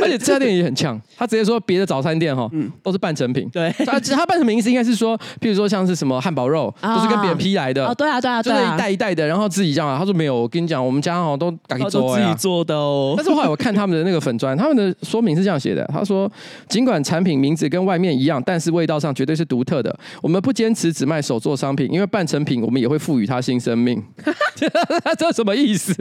[0.00, 2.50] 而且这家店也很呛，他直接说别的早餐店哈，
[2.82, 3.48] 都是半成品。
[3.50, 7.86] 对，他他半成品意思应该是说，譬如说像是什么汉堡肉，都是跟别人批来的。
[7.86, 9.98] 哦，对啊，对啊，就是一袋一袋的，然后自己这样啊。
[9.98, 13.14] 他说没有，我跟你讲，我们家哦都自己做，自己做的哦。
[13.16, 16.30] 但是后来我看他们的那个粉砖，他们的说明是这样写的，他说
[16.68, 19.94] 尽管产品名字跟外面一样，但是味道上绝对是独特的。
[20.22, 24.02] 我们不坚持只卖手做商品，因为半成品我们也会赋予它新生命。
[25.18, 25.94] 这什么意思？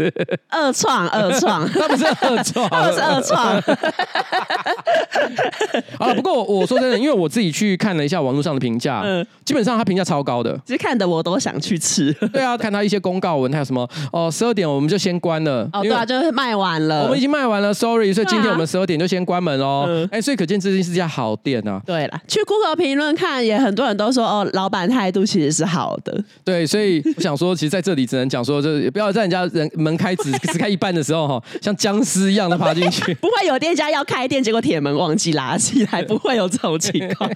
[0.49, 3.61] 二创，二创， 他不是二创，他是二创。
[5.97, 12.11] 好了，不过我说真的，因为我自己去看了一下网络上的评价，嗯，基本上他评价超高的，其实看的我都想去吃。
[12.33, 15.69] 对啊，看他一些公告文，还有什么哦，十二点我们就先关了。
[15.73, 20.07] 哦，对啊，就是卖完了，我们已经卖完了，sorry，所以今天我们十二点就先关门哦。
[20.11, 21.81] 哎，所以可见这是一家好店啊。
[21.85, 26.23] 对了，去 Google 评论看，也很多人都说哦，老板态度其实是好的。
[26.43, 33.13] 对，所以我想说，其实在这里只能讲说，就是也不要在人家人门开只 只开一半的时候哈，像僵尸一样的爬进去。
[33.15, 37.29] 不会有店家要开店，结果铁门忘记拉起来，不会有这种情况。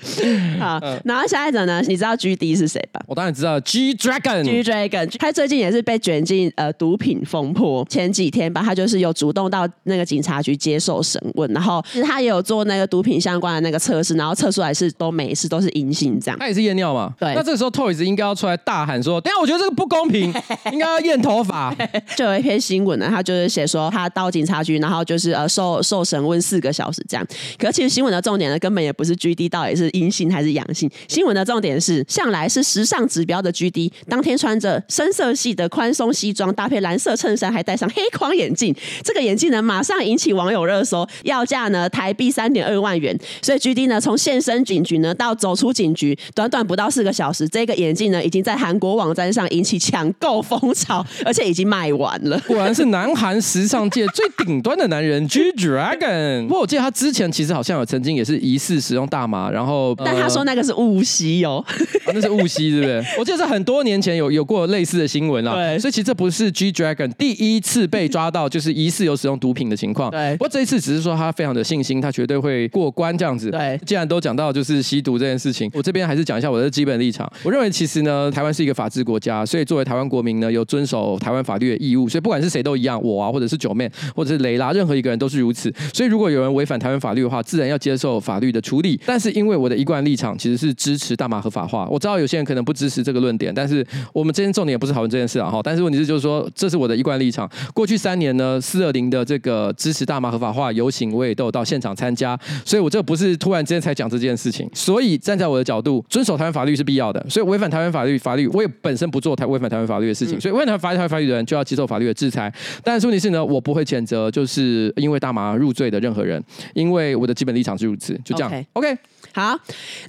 [0.58, 1.82] 好，然后下一则呢？
[1.86, 3.00] 你知道 GD 是谁吧？
[3.06, 4.44] 我当然知道，G Dragon。
[4.44, 7.84] G Dragon，他最近也是被卷进呃毒品风波。
[7.88, 16.38] 前几天吧，他就是有主动到那个警察局接受审问，然后其实他也有做那个毒品相关的那个测试，然后测出来是都没事，都是阴性这样。
[16.38, 17.12] 他也是验尿嘛？
[17.18, 17.34] 对。
[17.34, 20.32] 那这个时候 Toys 应该要出来大喊说：“等下，我觉得这个不公平，
[20.72, 21.74] 应该要验头发。
[22.16, 27.26] ”就有一篇新闻呢，他就是写说他到警察局，然后就是呃受受审问四个小时这样。
[27.58, 38.74] 可是其实新闻的重点呢，根本也不是 GD 到底是阴性还是阳性，新闻的重点是向来是时尚指标的 GD，当天穿着深色系的宽松西装，搭配蓝色衬衫，还戴上黑框眼镜。
[39.02, 43.16] 这个眼镜呢，马上引起网友热搜，要价呢台币三点二万元。
[43.40, 52.38] 所以 GD 呢，从现身警局呢到走出警局，短短不到四个小时，这个眼镜呢已经在韩国网站上引起抢购风潮，而且已经卖完了。
[52.46, 56.46] 果然是南韩时尚界最顶端的男人 G Dragon。
[56.48, 61.64] 不过我记得他之前其实好像有曾经也是疑似使用大麻，然后但他说那个是雾吸哦，
[62.06, 63.02] 啊、那是雾吸，对不对？
[63.18, 65.54] 我记得是很多年前有有过类似的新闻啦。
[65.54, 70.10] 对，所以其实这不是 G Dragon 第一次被抓到，就是疑似有使用毒品的情况。
[70.10, 73.50] 对，不过这一次只是说他非常的信心，他绝对会过关这样子。
[73.50, 77.30] 对，既然都讲到就是吸毒这件事情，我这边还是讲一下我的基本立场。
[77.42, 82.08] 我认为其实呢，台湾是一个法治国家，所以作为台湾国民呢，有遵守台湾法律的义务。
[82.08, 85.72] 所以不管是谁都一样，我啊，或者是九妹，或者是雷拉，任何一个人都是如此。
[85.92, 89.00] 所以如果有人违反台湾法律的话，自然要接受法律的处理。
[89.06, 95.60] 但是因为我的一贯立场其实是支持大麻合法化，我知道有些人可能不支持这个论点，但是我们今天重点也不是讨论这件事啊哈。
[95.62, 97.48] 但是问题是就是说，这是我的一贯立场。
[97.72, 102.36] 过去三年呢，四二零的这个支持大麻合法化游行，我也都有到现场参加。
[102.64, 104.68] 所以我这不是突然之间才讲这件事情。
[104.74, 107.24] 所以站在我的角度，遵守台湾法律是必要的。
[107.30, 110.40] 所以违反台湾法律，法律我也本身不做台违反台湾法律的事情。
[110.40, 112.52] 所以违反台湾法律，台湾法律的人就要接受法律的制裁。
[112.82, 116.42] 但是问题是呢，我不会谴责就是因为大麻入罪的任何人，
[116.74, 118.18] 因为我的基本立场是如此。
[118.24, 118.64] 就这样。
[118.74, 118.92] OK。
[118.92, 118.98] Okay.
[119.34, 119.58] 好，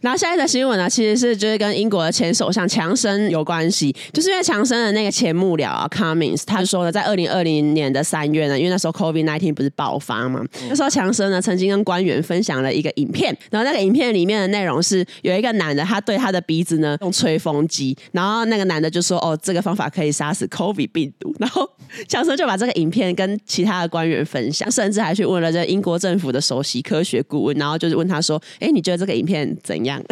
[0.01, 21.65] 然后下一则新闻呢，其实是就是跟英国的前首相强生有关系，就是因为强生的那个前幕僚啊，Cummings，他说呢，在二零二零年的三月呢，因为那时候 COVID nineteen 不是爆发嘛，嗯、那时候强生呢曾经跟官员分享了一个影片，然后那个影片里面的内容是有一个男的，他对他的鼻子呢用吹风机，然后那个男的就说，哦，这个方法可以杀死 COVID 病毒，然后
[22.09, 29.12] 强生就把这个影片跟其他的官员分享，甚至还去问了这英国政府的首席科学顾问，然后就是问他说，哎，你觉得这个？
[29.13, 30.03] 影片怎样？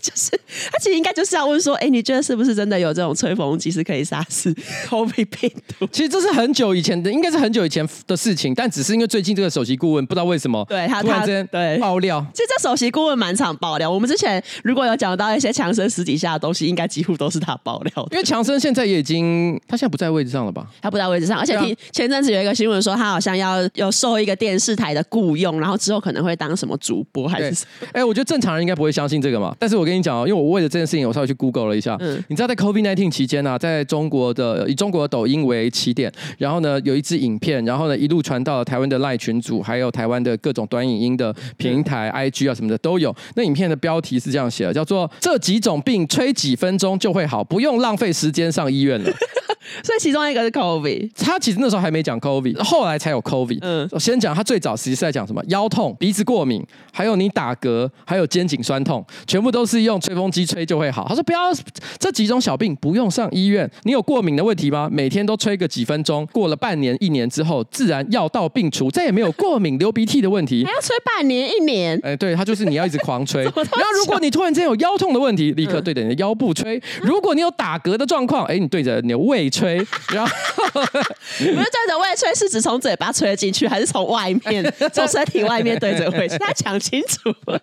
[0.00, 0.30] 就是
[0.70, 4.52] 他其实应该就是要问说，哎、欸，你觉得是不是真的有这种吹风机是可以杀死
[4.88, 5.86] COVID 病毒？
[5.92, 12.24] 其实这是很久以前的，应该是很久以前的事情，但只是因为最近这个首席顾问不知道为什么，对他突然间对爆料。
[12.32, 18.08] 其实这首席顾问满场爆料，我们之前如果有讲到一些强生私底下的东西，应该几乎都是他爆料的。
[18.16, 20.66] 因为强生现在也已经，他现在不在位置上了吧？
[20.80, 27.64] 他不在位置上，而且听、啊、前阵子有一个新闻说，他好像要有受一个电视台的雇佣，然后之后可能会当什么主播还是？
[27.92, 29.54] 哎，我觉得正常人应该不会相信这个嘛。
[29.58, 31.96] 但是我跟你讲哦，因为我为了这件事情，我稍微去 Google 了一下。
[32.00, 43.14] 嗯，你知道在 COVID-19 期间呢、啊，在中国的以中国的抖音为起点，然后呢有一支影片，然后呢一路传到了台湾的赖群组，还有台湾的各种短影音的平台、嗯、IG 啊什么的都有。
[43.34, 49.10] 那影片的标题是这样写的，叫做“这几种病吹几分钟就会好，不用浪费时间上医院了”。
[49.84, 53.58] 所以其中一个是 COVID，他其实那时候还没讲 COVID，后来才有 COVID。
[53.60, 55.42] 嗯，我先讲他最早其实是在讲什么？
[55.48, 61.06] 腰痛、鼻子过敏，还有你打嗝，还有肩颈酸痛，全部都是用吹风机吹就会好。
[61.08, 61.52] 他说不要
[61.98, 63.68] 这几种小病不用上医院。
[63.84, 64.88] 你有过敏的问题吗？
[64.90, 70.64] 每天都吹个几分钟，过了半年、一年之后，自然药到病除，再也没有过敏、流鼻涕的问题。
[70.64, 71.98] 还要吹半年、一年？
[72.02, 73.42] 哎，对，他就是你要一直狂吹。
[73.44, 76.80] 然后如果你突然间有腰痛的问题，立刻对着你的腰部吹。
[77.00, 79.76] 如果你有打嗝的状况，哎，你对着你的胃吹。
[80.14, 80.32] 然后
[80.72, 86.38] 不是对着胃吹，是指从嘴巴吹进去，还是从外面从身体外面对着胃吹？
[86.38, 87.60] 他讲清楚了，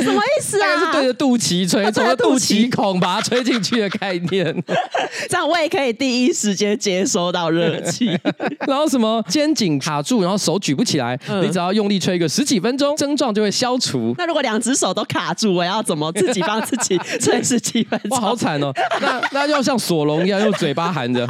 [0.00, 0.78] 什么意思啊？
[0.78, 4.44] 是对着肚脐吹， 从肚脐孔把它吹进去的概念，
[5.28, 8.18] 这样胃可以第一时间接收到热气。
[8.66, 14.14] 然后什么肩颈卡住，然后手举不起来，嗯、你只要用力吹个十几分钟，症状就会消除。
[14.18, 18.10] 那如果两只手都卡住，我要怎么自己帮自己吹十几分钟？
[18.10, 18.72] 哇，好惨哦！
[19.00, 21.28] 那那要像索隆一样用嘴巴含着。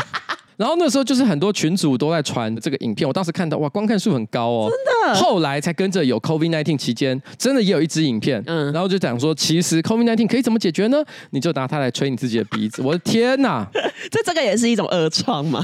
[0.63, 5.21] 然后那时候就是很多群主都在传这个影片，我当时看到哇，观看数很高哦，真的。
[5.21, 11.03] 后来才跟着有 COVID nineteen 期间，真的也有一支影片，嗯，然后就讲说，其实 COVID nineteen 可以怎么解决呢？
[11.31, 12.81] 你就拿它来吹你自己的鼻子。
[12.81, 13.67] 我的天哪，
[14.09, 15.61] 这这个也是一种恶创嘛。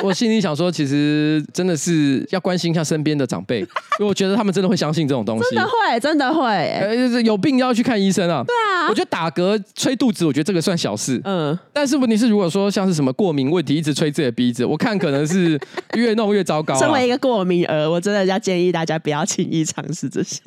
[0.00, 3.66] 我心里想说，其实真的是要关心一下身边的长辈，因
[3.98, 6.42] 为我觉得他们真的会相信这种东西，真的会，真的会，
[6.80, 8.44] 呃，有病要去看医生啊。
[8.46, 15.26] 对啊，我觉得打嗝、吹肚子，我觉得这个算小事，嗯，但是问题是，如果说像是什么过敏问题，一直吹自己的鼻子，我看可能。
[15.26, 15.58] 是
[15.96, 16.78] 越弄越糟糕，啊。
[16.78, 20.40] 身为一个过敏儿，我真的要建议大家不要轻易尝试这些。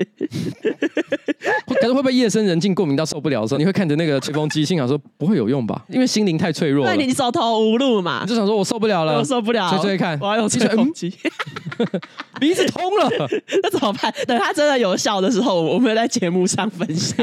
[1.67, 5.84] 可是会不会夜深人静过敏到受不了的时候，你会看着那个吹风机，心想说不会有用吧？
[5.89, 6.93] 因为心灵太脆弱了。
[6.95, 11.13] 那，你走投无路嘛，你就想说我受不了了，我受不了，吹吹看，我要用吹风机。
[12.39, 13.10] 鼻子通了，
[13.63, 14.13] 那怎么办？
[14.28, 17.17] 等它真的有效的时候，我们在节目上分享。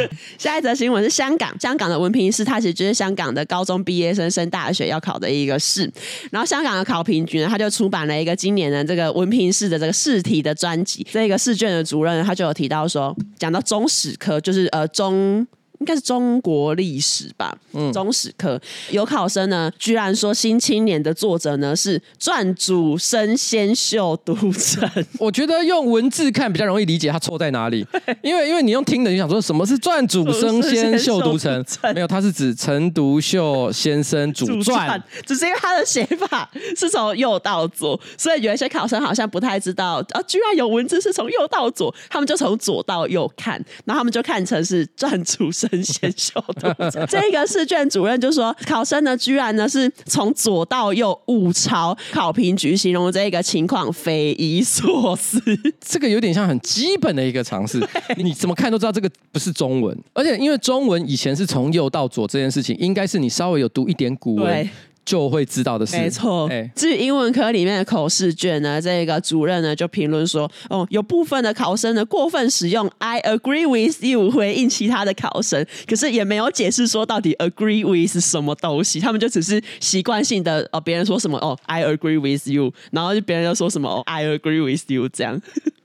[0.38, 5.90] 下一则新闻是香港，香港的文凭试，它其实就是香港的高中毕业生升大学要考的一个试。
[6.30, 11.06] 然后香港的考评局呢，他就出版了一个今年的这个文凭试的这个试题的专辑。
[11.10, 15.46] 这个试卷的主任他就有提到说，讲到中史科，就是呃中。
[15.82, 24.88] 应该是中国历史吧，嗯，中史科有考生呢，居然说《新青年》的作者呢是撰主生先秀独成。
[25.18, 27.84] 我觉得用文字看比较容易理解他错在哪里，
[28.22, 31.52] 因为因为你用听的，你想说什么是撰主生先秀独成？
[31.92, 45.68] 没有，他是指陈独秀先生主传，只是因为他的写法是从右到左，所以有一些考生好像不太知道啊，居然有文字是从右到左，他们就从左到右看，然后他们就看成是撰主生。
[45.80, 46.74] 先秀的
[47.08, 55.40] 这个试卷主任就说，考生呢居然呢是从左到右五抄，考评局形容这个情况匪夷所思。
[55.80, 57.80] 这个有点像很基本的一个尝试，
[58.18, 64.68] 你怎么看都知道这个不是中文，而且因为中文以前是从右到左这件事情，应该是你稍微有读一点古文。
[65.04, 66.46] 就会知道的事，没错。
[66.48, 85.40] 欸、至于英文科里面的口试卷呢，这个主任呢就评论说，哦，有部分的考生呢过分使用 "I agree with you" 回应其他的考生，可是也没有解释说到底 "agree with" 是什么东西，他们就只是习惯性的哦，别人说什么哦，"I agree with you"，然后就别人就说什么哦，"I agree with you" 这样。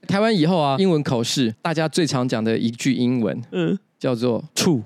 [0.08, 4.82] 台湾以后啊，英文口试大家最常讲的一句英文，嗯，叫做 "true"。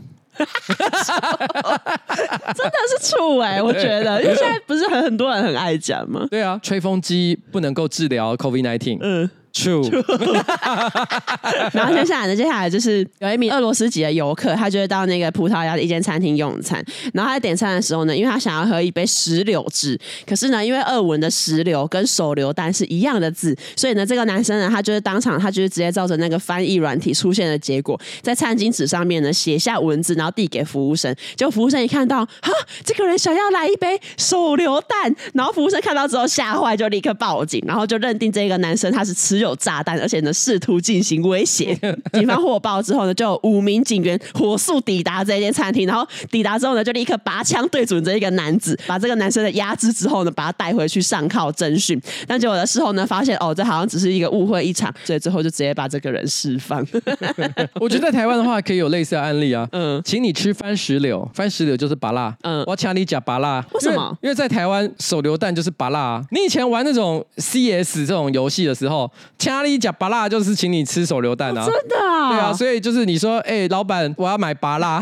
[2.56, 6.25] 真的是醋哎、欸，我觉得，因为现在不是很很多人很爱讲吗？
[6.30, 8.99] 对啊，吹风机不能够治疗 COVID-19。
[9.01, 9.30] 嗯。
[9.53, 9.83] True，
[11.73, 12.35] 然后接下来呢？
[12.35, 16.81] 接下来就是有一名俄罗斯籍的游客，他就会到那个葡萄牙的一间餐厅用餐。
[17.13, 31.13] 然后他在点餐的时候呢，因为他想要喝一杯石榴汁，可是呢，因为俄文的石榴跟手榴弹是一样的字，所以呢，这个男生呢，他就是当场，他就是直接照着那个翻译软体出现的结果，在餐巾纸上面呢写下文字，然后递给服务生。
[31.35, 32.53] 结果服务生一看到，哈，
[32.85, 39.40] 这个人想要来一杯手榴弹，然后服务生看到之后吓坏，就立刻报警，然后就认定这个男生他是吃。
[39.41, 41.77] 有炸弹，而且呢试图进行威胁。
[42.13, 51.99] 警方获报之后呢，就有五名警员火速抵达这间餐厅，然后抵达之后呢，就立刻拔枪对准这一个男子，把这个男生的压制之后呢，把他带回去上铐侦讯。
[52.27, 56.86] 但结果的事后呢，发现哦，这好像只是一个误会一场，所以最后就直接把这个人释放。
[57.80, 59.67] 我觉得在台湾的话，可以有类似的案例啊。
[59.71, 62.36] 嗯，请你吃番石榴，番石榴就是拔辣。
[62.41, 63.63] 嗯，我请你吃芭乐。
[63.73, 64.17] 为什么？
[64.21, 66.23] 因为在台湾手榴弹就是拔辣啊。
[66.32, 69.09] 你以前玩那种 CS 这种游戏的时候，
[69.41, 71.65] 请你吃芭乐就是请你吃手榴弹啊。
[71.65, 72.29] 真的啊？
[72.29, 75.01] 对啊，所以就是你说，哎，老板，我要买芭乐。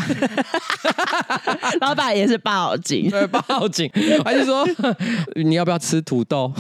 [1.82, 3.92] 老板也是报警， 对，报警，
[4.24, 4.66] 还是说
[5.36, 6.52] 你要不要吃土豆？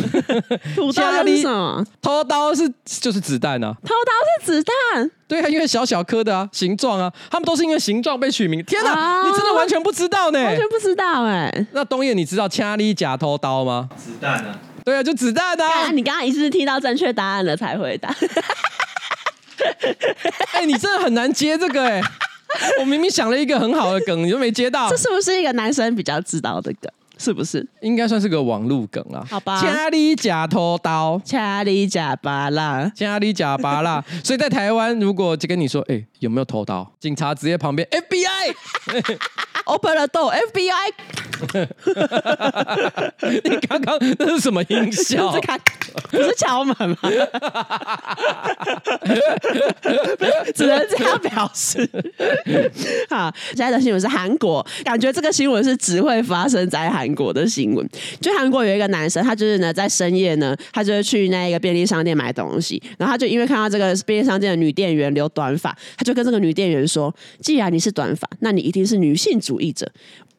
[0.75, 1.86] 土豆 是什么？
[2.01, 3.73] 偷刀是就是子弹啊。
[3.84, 4.63] 偷刀是子
[4.93, 5.09] 弹？
[5.27, 8.61] 对啊，因为小小颗的啊，形状啊，他们都是因为形状被取名。
[8.65, 10.43] 天哪，啊、你真的完全不知道呢？
[10.43, 11.67] 完全不知道哎。
[11.71, 13.88] 那东彦，你知道掐你假偷刀吗？
[13.95, 14.59] 子弹啊。
[14.86, 15.91] 对啊，就子弹啊。
[15.91, 18.09] 你刚刚一次是听到正确答案了才回答。
[20.53, 22.01] 哎、欸，你真的很难接这个哎。
[22.80, 24.89] 我明明想了一个很好的梗，你都没接到。
[24.89, 26.91] 这是不是一个男生比较知道的梗？
[27.20, 27.63] 是不是？
[27.82, 29.24] 应该算是个网路梗啊。
[29.30, 29.61] 好吧。
[29.61, 34.03] 家里假偷刀，家里假巴拉，家里假巴拉。
[34.24, 36.91] 所以在台湾，如果就跟你说，哎、欸，有没有偷刀？
[36.99, 40.93] 警察直接旁边 FBI，Open the door，FBI。
[43.43, 45.32] 你刚刚那是什么音效？
[46.11, 46.97] 不是敲门吗？
[50.53, 51.88] 只能这样表示。
[53.09, 57.89] 好，现在的新闻是韩国，感觉这个新闻是只会发生在韩韩国的新闻。
[58.22, 69.91] 就韩国有一个男生，他就是呢在深夜呢，他就是去那个便利商店买东西，然后他就因为看到这个便利商店的女店员留短发，他就跟这个女店员说：“既然你是短发，那你一定是女性主义者。”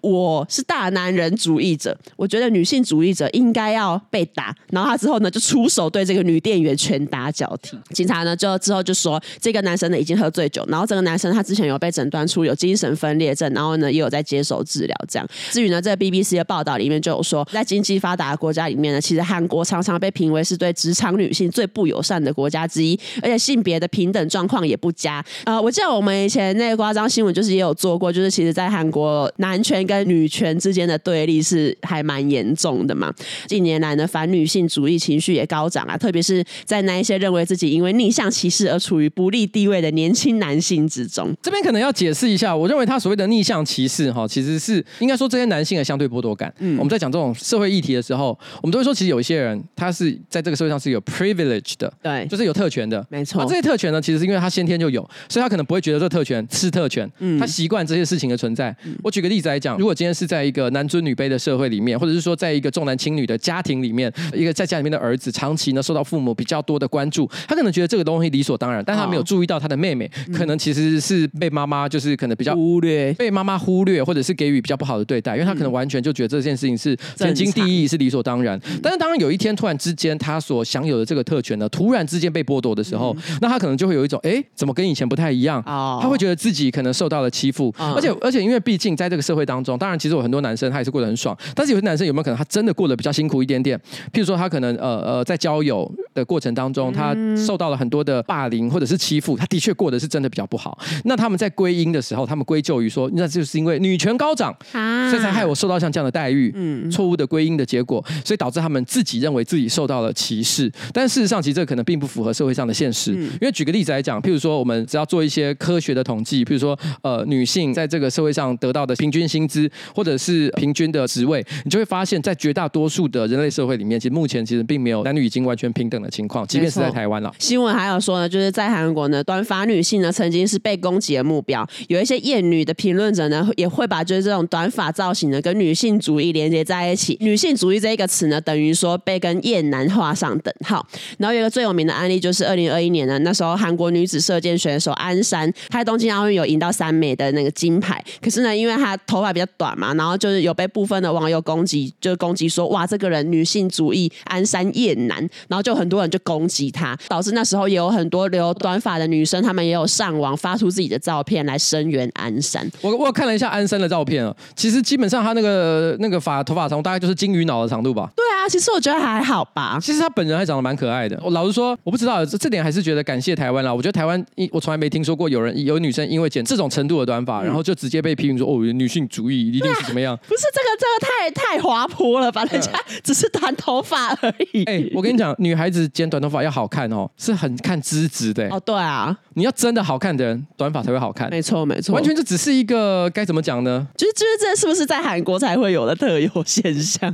[0.03, 4.55] 我是大男人主义者，我觉得女性主义者应该要被打。
[4.71, 7.79] 然后他之后呢，就出手对这个女店员拳打脚踢。
[7.91, 14.97] 警察呢，就之后就说这个男生呢已经喝醉酒，然后这个男生他之前有被诊断出有精神分裂症，然后呢也有在接受治疗。
[15.09, 25.25] 这样，至于呢，这个 BBC 的报道里面就有说，在经济发达的国家里面呢，其实韩国常常被评为是对职场女性最不友善的国家之一，而且性别的平等状况也不佳。
[25.45, 33.13] 呃，我记得我们以前那个夸张新闻就是也有做过，就是其实在韩国男权跟女权之间的对立是还蛮严重的嘛。
[33.49, 41.35] 近年来呢，反女性主义情绪也高涨啊，特别是在那一些认为自己因为逆向歧视而处于不利地位的年轻男性之中。
[41.43, 46.53] 这边可能要解释一下，我认为他所谓的逆向歧视哈，其实是应该说这些男性的相对剥夺感。
[46.61, 53.43] 嗯，我们在讲这种社会议题的时候，我们都会说，其实有一些人他是在这个社会上是有 privilege 的，对，就是有特权的，没错。
[53.43, 58.77] 那这些特权呢，其实是因为他先天就有，所以他可能不会觉得这个特权是特权，嗯，他习惯这些事情的存在。
[58.85, 78.61] 嗯，我举个例子来讲，如果今天是在一个男尊女卑的社会里面，或者是说在一个重男轻女的家庭里面，一个在家里面的儿子长期呢受到父母比较多的关注，他可能觉得这个东西理所当然，但他没有注意到他的妹妹可能其实是被妈妈就是可能比较忽略，被妈妈忽略，或者是给予比较不好的对待，因为他可能完全就觉得这件事情是天经地义，是理所当然。
[78.83, 85.63] 但是当然有一天突然之间他所享有的这个特权呢，突然之间被剥夺的时候，那他可能就会有一种哎，怎么跟以前不太一样？
[85.65, 90.57] 他会觉得自己可能受到了欺负，而且而且因为毕竟在这个社会当中，当然其实有很多男。
[90.61, 93.79] 生他也是过得很爽，但是有些男生有没有可能他真的过得比较辛苦一点点？
[94.13, 100.79] 譬如说他可能呃呃在交友的过程当中，他受到了很多的霸凌或者是欺负，他的确过得是真的比较不好。
[101.05, 106.53] 那他们在归因的时候，他们归咎于说，那就是因为女权高涨，所以才害我受到像这样的待遇。
[106.55, 110.71] 嗯，错误的归因的结果，所以导致他们自己认为自己受到了歧视。
[110.93, 113.13] 但事实上，其实这可能并不符合社会上的现实。
[113.13, 127.33] 因为举个例子来讲，譬如说我们只要做一些科学的统计，譬如说呃女性在这个社会上得到的平均薪资，或者是平均的职位，你就会发现，在绝大多数的人类社会里面，其实目前其实并没有男女已经完全平等的情况，即便是在台湾了。
[127.39, 137.17] 新闻还有说呢，就是在韩国呢，短发女性呢曾经是被攻击的目标，有一些厌女的评论者呢，也会把就是这种短发造型呢跟女性主义连接在一起。
[137.21, 140.87] 女性主义这一个词呢，等于说被跟厌男画上等号。
[141.19, 162.67] 然后有一个最有名的案例，就是二零二一年呢，那时候韩国女子射箭选手安山，她在东京奥运有赢到三枚的那个金牌，可是呢，因为她头发比较短嘛，然后就是有被部分的网友攻击，就攻击说哇，这个人女性主义，安山厌男，然后就很多人就攻击他，导致那时候也有很多留短发的女生，她们也有上网发出自己的照片来声援安山。
[162.81, 168.09] 我我看了一下安山的照片啊，其实基本上他那个那个发头发长度大概就是金鱼脑的长度吧。
[168.17, 169.79] 对啊，其实我觉得还好吧。
[169.83, 171.21] 其实他本人还长得蛮可爱的。
[171.23, 173.75] 我老实说，我不知道这这点还是觉得感谢台湾啦。
[173.75, 180.17] 我觉得台湾一我从来没听说过有人有女生因为剪这种程度的短发，然后就直接被批评说哦，女性主义一定是怎么样。
[180.29, 182.45] 不是这个，这个太太滑坡了吧？
[182.45, 182.71] 人家
[183.03, 184.65] 只是短头发而已。
[184.65, 188.49] 哎、欸，我跟你讲，女孩子剪短头发要好看哦，是很看资质的。
[188.49, 191.29] 哦，对啊，你要真的好看的人，短发才会好看。
[191.31, 193.87] 没错，没错，完全就只是一个该怎么讲呢？
[193.97, 197.13] 就是就是这是不是在韩国才会有的特有现象？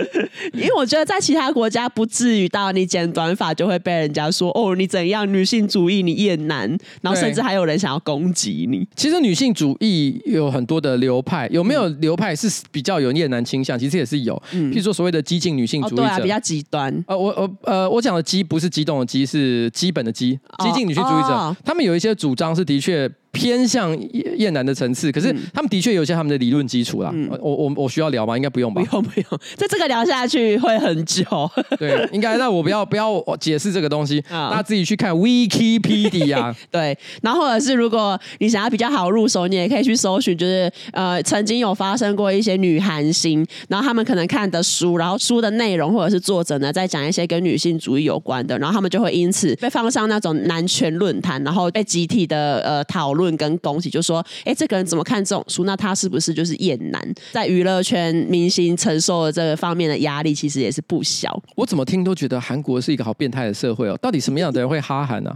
[0.52, 6.68] 因为我觉得在其他国家不至于到你剪短发就会被人家说哦，你怎样女性主义，你厌男，
[7.02, 8.86] 然后甚至还有人想要攻击你。
[8.96, 13.78] 其实女性主义有很多的流派，有没有流派是比较有厌男倾向？
[13.78, 17.04] 其实也是有，嗯、譬如说所谓的激进女性主义者，哦、对啊，比较极端。
[17.06, 23.10] 呃，我我呃，我讲的激不是激动的激，是基本的激，激进女性主义者，他们有一些主张是的确。
[23.38, 23.96] 偏向
[24.36, 27.10] 厌男的层次，可是他们的确有一些他们的理论基础啦。
[27.14, 28.36] 嗯、我我我需要聊吗？
[28.36, 28.82] 应该不用吧？
[28.82, 31.24] 不用不用， 在这个聊下去会很久。
[31.78, 36.52] 对，应该那我不要不要解释这个东西，大家自己去看 Wikipedia。
[36.68, 53.27] 对，然后或者是如果你想要比较好入手，你也可以去搜寻，就是呃曾经有发生过一些女韩星，然后他们可能看的书，然后书的内容或者是作者呢在讲一些跟女性主义有关的，然后他们就会因此被放上那种男权论坛，然后被集体的呃讨论。
[53.36, 55.64] 跟恭喜，就说，哎，这个人怎么看这种书？
[55.64, 57.14] 那他是不是就是厌男？
[57.32, 61.40] 在娱乐圈明星承受的这个方面的压力，其实也是不小。
[61.56, 63.98] 我怎么听都觉得韩国是一个好变态的社会哦。
[64.00, 65.32] 到底什么样的人会哈韩呢？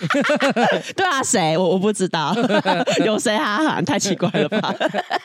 [0.96, 1.58] 对啊，谁？
[1.58, 2.34] 我我不知道，
[3.04, 3.84] 有谁哈韩？
[3.84, 4.74] 太奇怪了吧？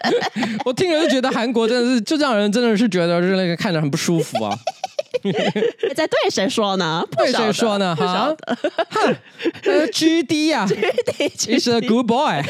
[0.66, 4.58] 我听了就觉得韩国真的是，就让人真的是觉得是那个看着很不舒服啊。
[5.95, 7.03] 在对谁说呢？
[7.18, 7.95] 对谁说呢？
[7.95, 8.36] 哈，
[9.63, 12.41] 呃，G D 呀，G D is a good boy。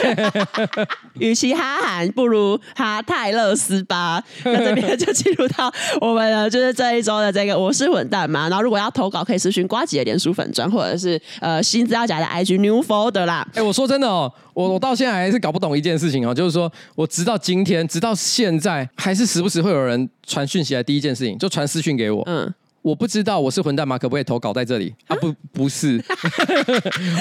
[1.19, 4.23] 与其哈韩，不如哈泰勒斯吧。
[4.43, 8.49] 那这边就进入到我们的就是这一周的这个我是混蛋嘛。
[8.49, 13.47] 然后如果要投稿，可以私讯瓜姐的脸书粉专，或者是呃新资料夹的 I G New Folder 啦。
[13.51, 22.23] 哎、欸，我说真的哦，我我到现在还是搞不懂一件事情哦，就是说我直到今天，直到现在，还是时不时会有人传讯息来，第一件事情就传私讯给我。
[22.25, 22.51] 嗯。
[22.85, 23.97] 我不知道我是混蛋吗？
[23.97, 25.15] 可不可以投稿在这里啊？
[25.15, 25.99] 不，不是。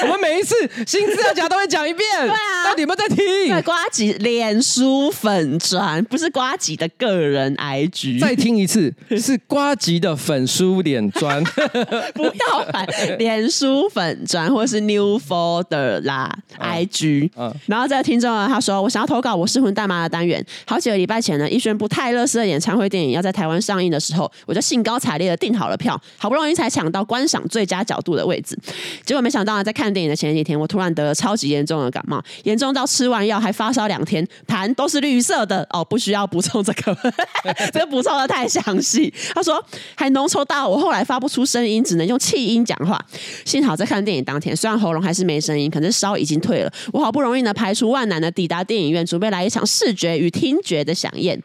[0.02, 0.54] 我们每一次
[0.86, 2.06] 新资料夹都会讲一遍。
[2.20, 3.16] 对啊，到底有没有在听？
[3.48, 8.20] 对，瓜吉脸书粉砖，不是瓜吉的个人 IG。
[8.20, 11.42] 再听一次，是瓜吉的粉书脸砖。
[12.12, 12.86] 不要烦，
[13.18, 17.30] 脸书粉砖或是 New Folder 啦、嗯、IG。
[17.36, 17.50] 嗯。
[17.64, 20.44] 然后这个听众呢，他说：“我想要投稿我是混蛋吗的单元。
[20.66, 28.58] 好几个礼拜前呢，一宣布泰勒斯的演唱会电影要在台湾上映的时候，我就兴高采烈的订。”好了票，好不容易才抢到观赏最佳角度的位置，
[29.04, 36.96] 结果没想到呢，在看电影的前几天，我突然得了超级严重的感冒，严重到吃完药还发烧两天，痰都是绿色的哦，不需要补充这个，
[37.72, 39.12] 这个补充的太详细。
[39.34, 43.00] 他说还浓稠到我后来发不出声音，只能用气音讲话。
[43.44, 46.72] 幸好在看电影当天，虽然喉咙还是没声音，可是烧已经退了。
[46.92, 51.40] 我好不容易呢排除万难的抵达电影院，准备来一场视觉与听觉的饗宴。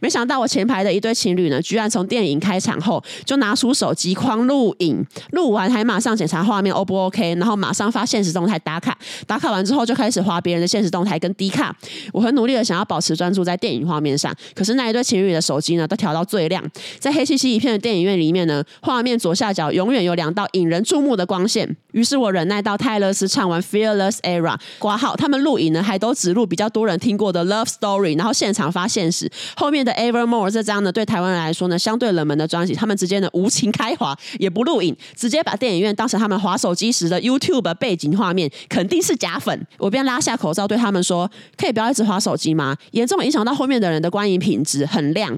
[0.00, 3.51] 没想到我前排的一对情侣呢，居然从电影开场后就拿。
[3.52, 8.96] 拿出手机狂录影，录完还马上检查画面 O 不 OK，然后马上发现实动态打卡，
[9.26, 11.76] 打卡完之后就开始划别人的现实动态跟 D 卡。
[12.14, 16.64] 我很努力的想要保持专注在电影画面上，可是那一对情侣的手机呢都调到最亮，
[16.98, 21.76] 在黑漆漆一片的电影院里面呢，画面左下角永远有两道引人注目的光线。
[21.92, 39.66] 于是我忍耐到泰勒斯唱完 Fearless Era 挂号，他们录影呢还都只录比较多人听过的 Love Story，然后现场发现时，后面的 Evermore 这张呢对台湾人来说呢相对冷门的专辑，他们之间的无无情开滑，也不录影，直接把电影院当成他们滑手机时的 YouTube 背景画面，肯定是假粉。
[39.78, 42.76] 我便拉下口罩对他们说：“可以不要一直滑手机吗？
[42.92, 44.86] 严重影响到后面的人的观影品质。
[44.92, 45.34] 很亮，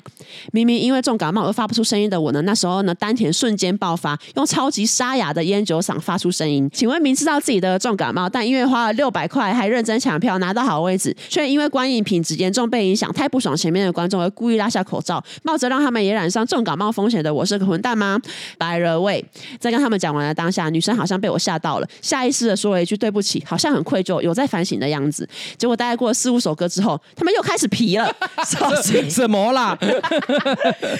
[0.52, 6.68] 明明因为重感冒而发不出声音的我呢，那时候呢丹田瞬间爆发，用超级沙哑的烟酒嗓发出声音。
[6.72, 18.18] 请问明知道自己的重感冒，但因为花了六百块还认真抢票拿到好位置，却因为观影品质严重被影响，太不爽前面的观众而故意拉下口罩，冒着让他们也染上重感冒风险的我是个混蛋吗？”
[18.58, 19.22] By the way，
[19.60, 25.28] 在跟他们讲完了当下，女生好像被我吓到了，下意识的说了一句对不起，好像很愧疚，有在反省的样子。
[25.58, 28.10] 结果大概过了四五首歌之后，他们又开始皮了，
[28.48, 29.76] 手机 什么啦？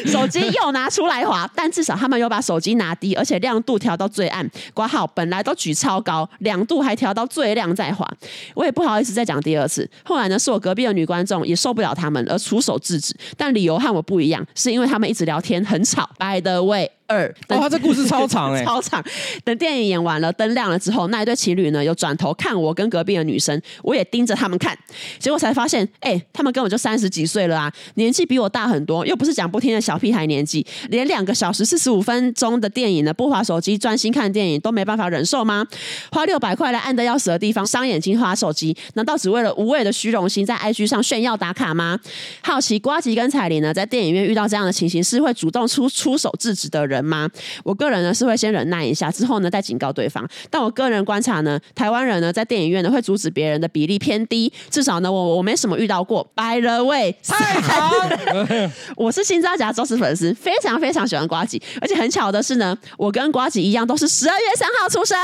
[0.05, 4.47] 手机又拿出来滑，但至少他们又把手机拿低，而且亮度调到最暗。
[4.75, 8.07] 挂号本来都举超高，两度还调到最亮再滑。
[8.55, 9.89] 我也不好意思再讲第二次。
[10.05, 16.09] 后来呢，是我隔壁的女观众也受不了他们而出手制止，但理由和我不一样，是因为他们一直聊天很吵。
[16.19, 16.74] By the way。
[16.75, 16.89] way.
[17.07, 17.29] 二。
[17.49, 19.03] 哦，他这故事超长哎、欸， 超长。
[19.45, 24.77] 等电影演完了，灯亮了之后，那一对情侣呢，又转头看我跟隔壁的女生，我也盯着他们看，
[25.19, 35.67] 结果才发现，哎、欸，他们根本就三十几岁了啊，年纪比我大很多，又不是讲不听的小屁孩年纪，连两个小时四十五分钟的电影呢，不滑手机专心看电影都没办法忍受吗？
[36.11, 41.99] 花六百块来暗的要死的地方伤眼睛滑手机，难道只为了无谓的虚荣心在 IG 上炫耀打卡吗？
[42.43, 47.27] 好奇瓜吉跟彩玲呢，在电影院遇到这样的情形，是会主动出出手制止的人吗？
[47.63, 50.29] 我个人呢是会先忍耐一下，之后呢再警告对方。
[50.51, 56.23] 但我个人观察呢，台湾人呢在电影院呢会阻止别人的比例偏低，至少呢我我没什么遇到过。
[56.35, 57.93] By the way，太好，
[58.97, 65.17] 我是新扎甲忠实粉丝，非常非常喜欢瓜吉，而且很巧的是呢，我跟瓜吉一样都是十二月三号出生。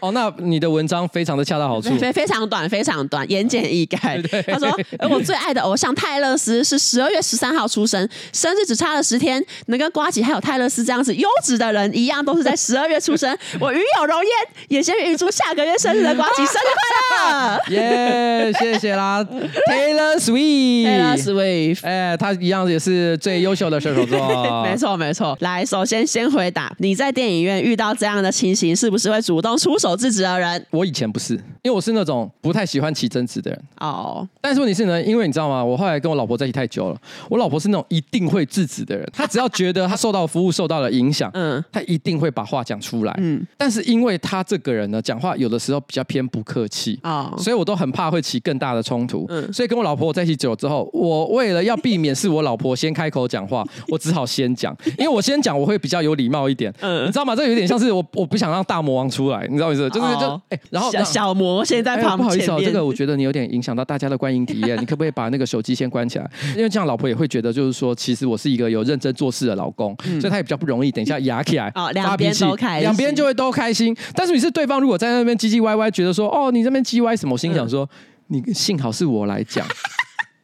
[0.00, 4.00] 哦，那你的文章非常的恰到好处，非非常短，非常短，言简意赅。
[4.50, 13.30] 他说，而我最爱的偶像泰勒斯是十二月十三号出生，生日只差了十天，能跟瓜吉还有泰勒斯这样子优质的人一样，都是在十二月出生。
[13.60, 14.30] 我与有荣焉，
[14.66, 17.60] 也先预祝下个月生日的瓜吉生日快乐！
[17.70, 19.24] 耶，谢谢啦，
[19.70, 25.38] Taylor Swift，Taylor Swift，哎，他一样也是最优秀的射手座，没错没错。
[25.38, 30.66] 来，首先先回答，你在电影院遇到这样的情形，是不是会主动出手制止的人？
[30.70, 33.62] 我以前不是，因为我是那种不太喜欢起争执的人。
[33.78, 34.26] 哦，oh.
[34.40, 35.64] 但是问题是呢，因为你知道吗？
[35.64, 36.96] 我后来跟我老婆在一起太久了，
[37.28, 39.08] 我老婆是那种一定会制止的人。
[39.14, 43.14] 她只要觉得她受到服务受到了影响，嗯，他一定会把话讲出来。
[43.18, 47.40] 嗯，但是因为他这个人呢，讲话有的时候比较偏不客气啊，oh.
[47.40, 49.26] 所以我都很怕会起更大的冲突。
[49.28, 56.72] 嗯，所以跟我老婆在一起久了之后，我为了要避免是我老婆先开口讲话， 我只好先讲，因为我先讲我会比较有礼貌一点。
[56.80, 57.36] 嗯，你知道吗？
[57.36, 59.88] 这有点像是我我不想让大魔王出来，你知道意思？
[59.90, 66.30] 就是就哎、欸，然后小，小魔现在旁边、欸、不好意思哦，这个我觉得你有点影响到大家的观影体验，你可不可以 把那个手机先关起来？
[66.56, 73.94] 因为这样老婆也会觉得，就是说，其实我是一个有认真做事的老公，嗯、所以他也比较不容易等一下 压起来，哦，两边都开心，两边就会都开心。
[74.14, 77.34] 但是你是对方，如果在那边唧唧歪歪，觉得说，哦，你这边唧歪什么？
[77.34, 77.86] 我心想说，
[78.28, 79.66] 嗯、你幸好是我来讲。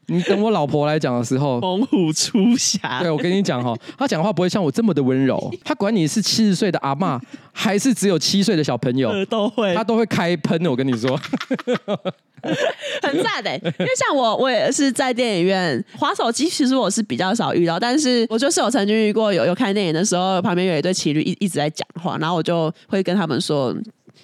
[0.08, 3.00] 你等我老婆来讲的时候，猛虎出匣。
[3.00, 5.52] 对，我跟你讲哈，他讲话不会像我这么的温柔。
[5.64, 7.20] 他管你是七十岁的阿嬷，
[7.52, 10.64] 还是只有七岁的小朋友，都会，他都会开喷。
[10.66, 11.18] 我跟你说，
[13.02, 13.56] 很赞的。
[13.56, 17.80] 因为像我，我也是在电影院滑手机，其实我是比较少遇到。
[17.80, 23.74] 但是我就是有曾经遇过有，有有看电影的时候，旁边有一对情侣一一直在讲话，然后我就会跟他们说，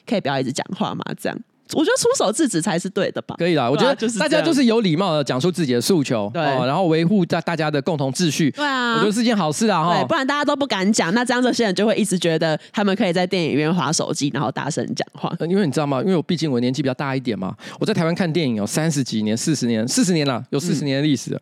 [0.06, 1.04] 可以不要一直讲话嘛？
[1.20, 1.36] 这样。
[1.74, 3.34] 我觉得出手制止才是对的吧？
[3.38, 8.50] 可以啦，我觉得大家就是有礼貌的讲出自己的诉求，对，然后维护大大家的共同秩序。
[8.50, 15.32] 对啊，我觉得是件好事啊，哈，不然大家都不敢讲，那这样这些人就会一直觉得他们可以在电影院划手机，然后大声讲话。
[15.48, 16.00] 因为你知道吗？
[16.00, 21.30] 因为我毕竟我年纪比较大一点嘛，我在台湾看电影有三十几年、四十年、四十年了，有四十年的历史。
[21.32, 21.40] 嗯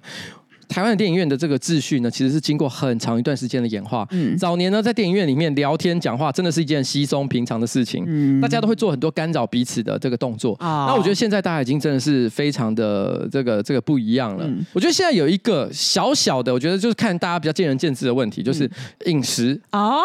[0.70, 4.06] 台湾的电影院的这个秩序呢，其实是经过很长一段时间的演化。
[4.12, 8.04] 嗯，早年呢，在电影院里面聊天讲话，真的是一件稀松平常的事情。
[8.06, 10.54] 嗯，大家都会做很多干扰彼此的这个动作。
[10.60, 14.44] 啊，那我觉得现在大家已经真的是非常的这个这个不一样了。
[14.46, 18.70] 嗯，我觉得现在有一个小小的，我觉得就是看大家比较见仁见智的问题，就是
[19.06, 19.60] 饮食。
[19.72, 19.98] 哦，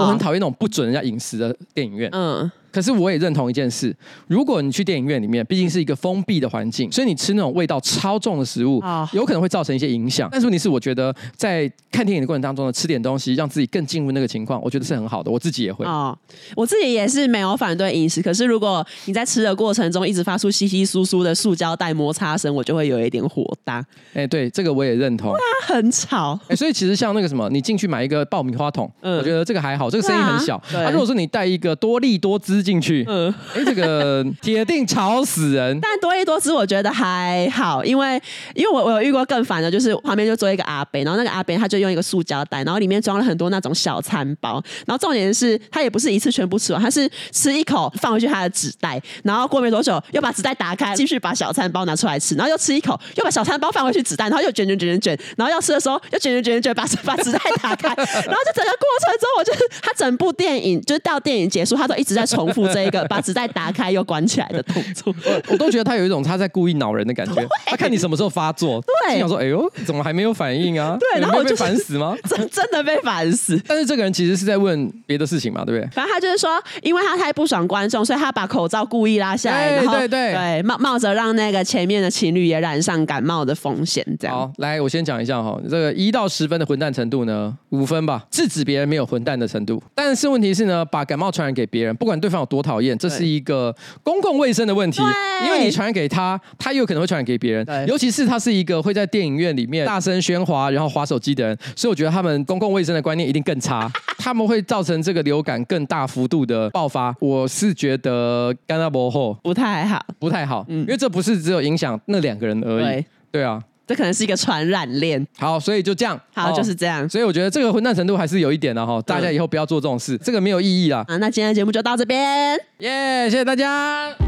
[0.00, 2.10] 我很讨厌那种不准人家饮食的电影院。
[2.12, 2.50] 嗯。
[2.70, 3.94] 可是我也认同一件事，
[4.26, 10.28] 如果你去电影院里面，毕竟是一个封闭的环境，所以你吃那种味道超重的食物，有可能会造成一些影响。
[10.30, 15.30] 但是问题是，我觉得在看电影的过程当中呢，吃点东西让自己更进入那个情况，我觉得是很好的。
[15.30, 16.16] 我自己也会啊，
[16.54, 18.20] 我自己也是没有反对饮食。
[18.20, 23.84] 可是如果你在吃的过程中一直发出稀稀疏疏的塑胶袋摩擦声，我就会有一点火大。
[24.14, 25.32] 哎，对，这个我也认同。
[25.32, 26.38] 它很吵。
[26.48, 30.60] 哎，所以其实像那个什么，你进去买一个爆米花桶，我觉得这个还好，这个声音很小。
[30.72, 33.34] 那如果说你带一个多利多滋进去，嗯。
[33.54, 35.78] 哎，这个 铁定吵死人。
[35.80, 38.20] 但多一多姿我觉得还好，因为
[38.54, 67.46] 因为我我有遇过更烦的，就是旁边就坐一个阿伯，然后那个阿伯他就用一个塑胶袋，然后里面装了很多那种小餐包，然后重点是他也不是一次全部吃完，他是吃一口放回去他的纸袋，然后过没多久又把纸袋打开，继续把小餐包拿出来吃，然后又吃一口，又把小餐包放回去纸袋，然后又卷卷卷卷卷，然后要吃的时候又卷卷卷卷卷把把纸袋打开，然后就整个过程中，我就是他整部电影就是到电影结束，他都一直在重复这一个把纸袋打开又关起来的动作， 我我都觉得他有一种他在故意恼人的感觉。
[67.66, 72.16] 他看你什么时候发作，对，心想说：“哎呦，怎么还没有反应啊？”对，然后我就烦死吗？
[72.28, 73.60] 真真的被烦死。
[73.66, 75.90] 但是这个人其实是在问别的事情嘛，对不对？
[75.92, 76.50] 反正他就是说，
[76.82, 84.04] 因为他太不爽观众，所以他把口罩故意拉下来，然后对对对，冒冒着让那个前面的情侣也染上感冒的风险。
[84.18, 89.82] 这样好，来，我先讲一下哈，这个一到十分的混蛋程度呢，五分吧，制止别人没有混蛋的程度。
[89.94, 92.37] 但是问题是呢，把感冒传染给别人，不管对方。
[92.38, 95.02] 有多讨厌，这是一个公共卫生的问题，
[95.44, 107.14] 因为你传染给他，他又可能会传染给别人，尤其是他是一个会在电影院里面大声喧哗，然后划手机的人，所以我觉得他们公共卫生的观念一定更差， 他们会造成这个流感更大幅度的爆发。
[107.20, 113.62] 我是觉得干那不好，不太好，不太好，嗯，因为这不是只有影响那两个人而已，对，对啊。
[113.88, 115.26] 这可能是一个传染链。
[115.38, 116.20] 好，所以就这样。
[116.34, 117.08] 好，就是这样。
[117.08, 121.02] 所以我觉得这个混蛋程度还是有一点的哈，大家以后不要做这种事，这个没有意义啦。
[121.08, 122.54] 啊，那今天的节目就到这边。
[122.80, 124.27] 耶，谢谢大家。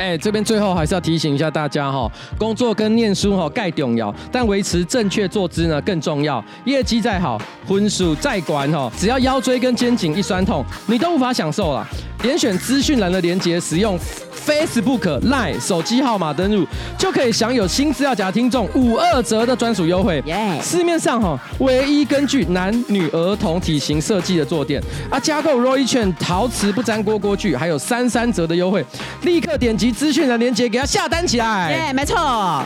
[0.00, 6.42] 哎，这边最后还是要提醒一下大家哈，工作跟念书哈盖重要，但维持正确坐姿呢更重要。
[6.64, 11.86] 业绩再好，分数再管哈，只要腰椎跟肩颈一酸痛，你都无法享受了。
[12.22, 13.98] 点选资讯栏的连接，使用
[14.44, 16.66] Facebook、Line 手机号码登入，
[16.98, 20.22] 就可以享有新资料夹听众五二折的专属优惠。
[20.26, 20.62] Yeah.
[20.62, 28.84] 市面上哈唯一根据男女儿童体型设计的坐垫啊，加购 Roy 券陶瓷不粘锅锅具，还有三三折的优惠，
[29.22, 31.72] 立刻点击资讯的链接，给他下单起来。
[31.72, 32.62] 耶没错。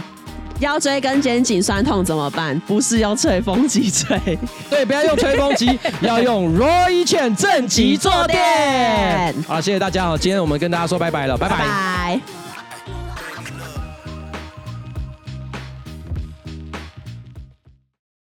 [0.60, 2.58] 腰椎跟肩颈酸痛怎么办？
[2.60, 4.38] 不是用吹风机吹，
[4.70, 9.34] 对，不要用吹风机， 要用 Roy 犬正极坐垫。
[9.48, 11.36] 好，谢谢大家，今天我们跟大家说拜拜了。
[11.36, 12.43] 拜拜。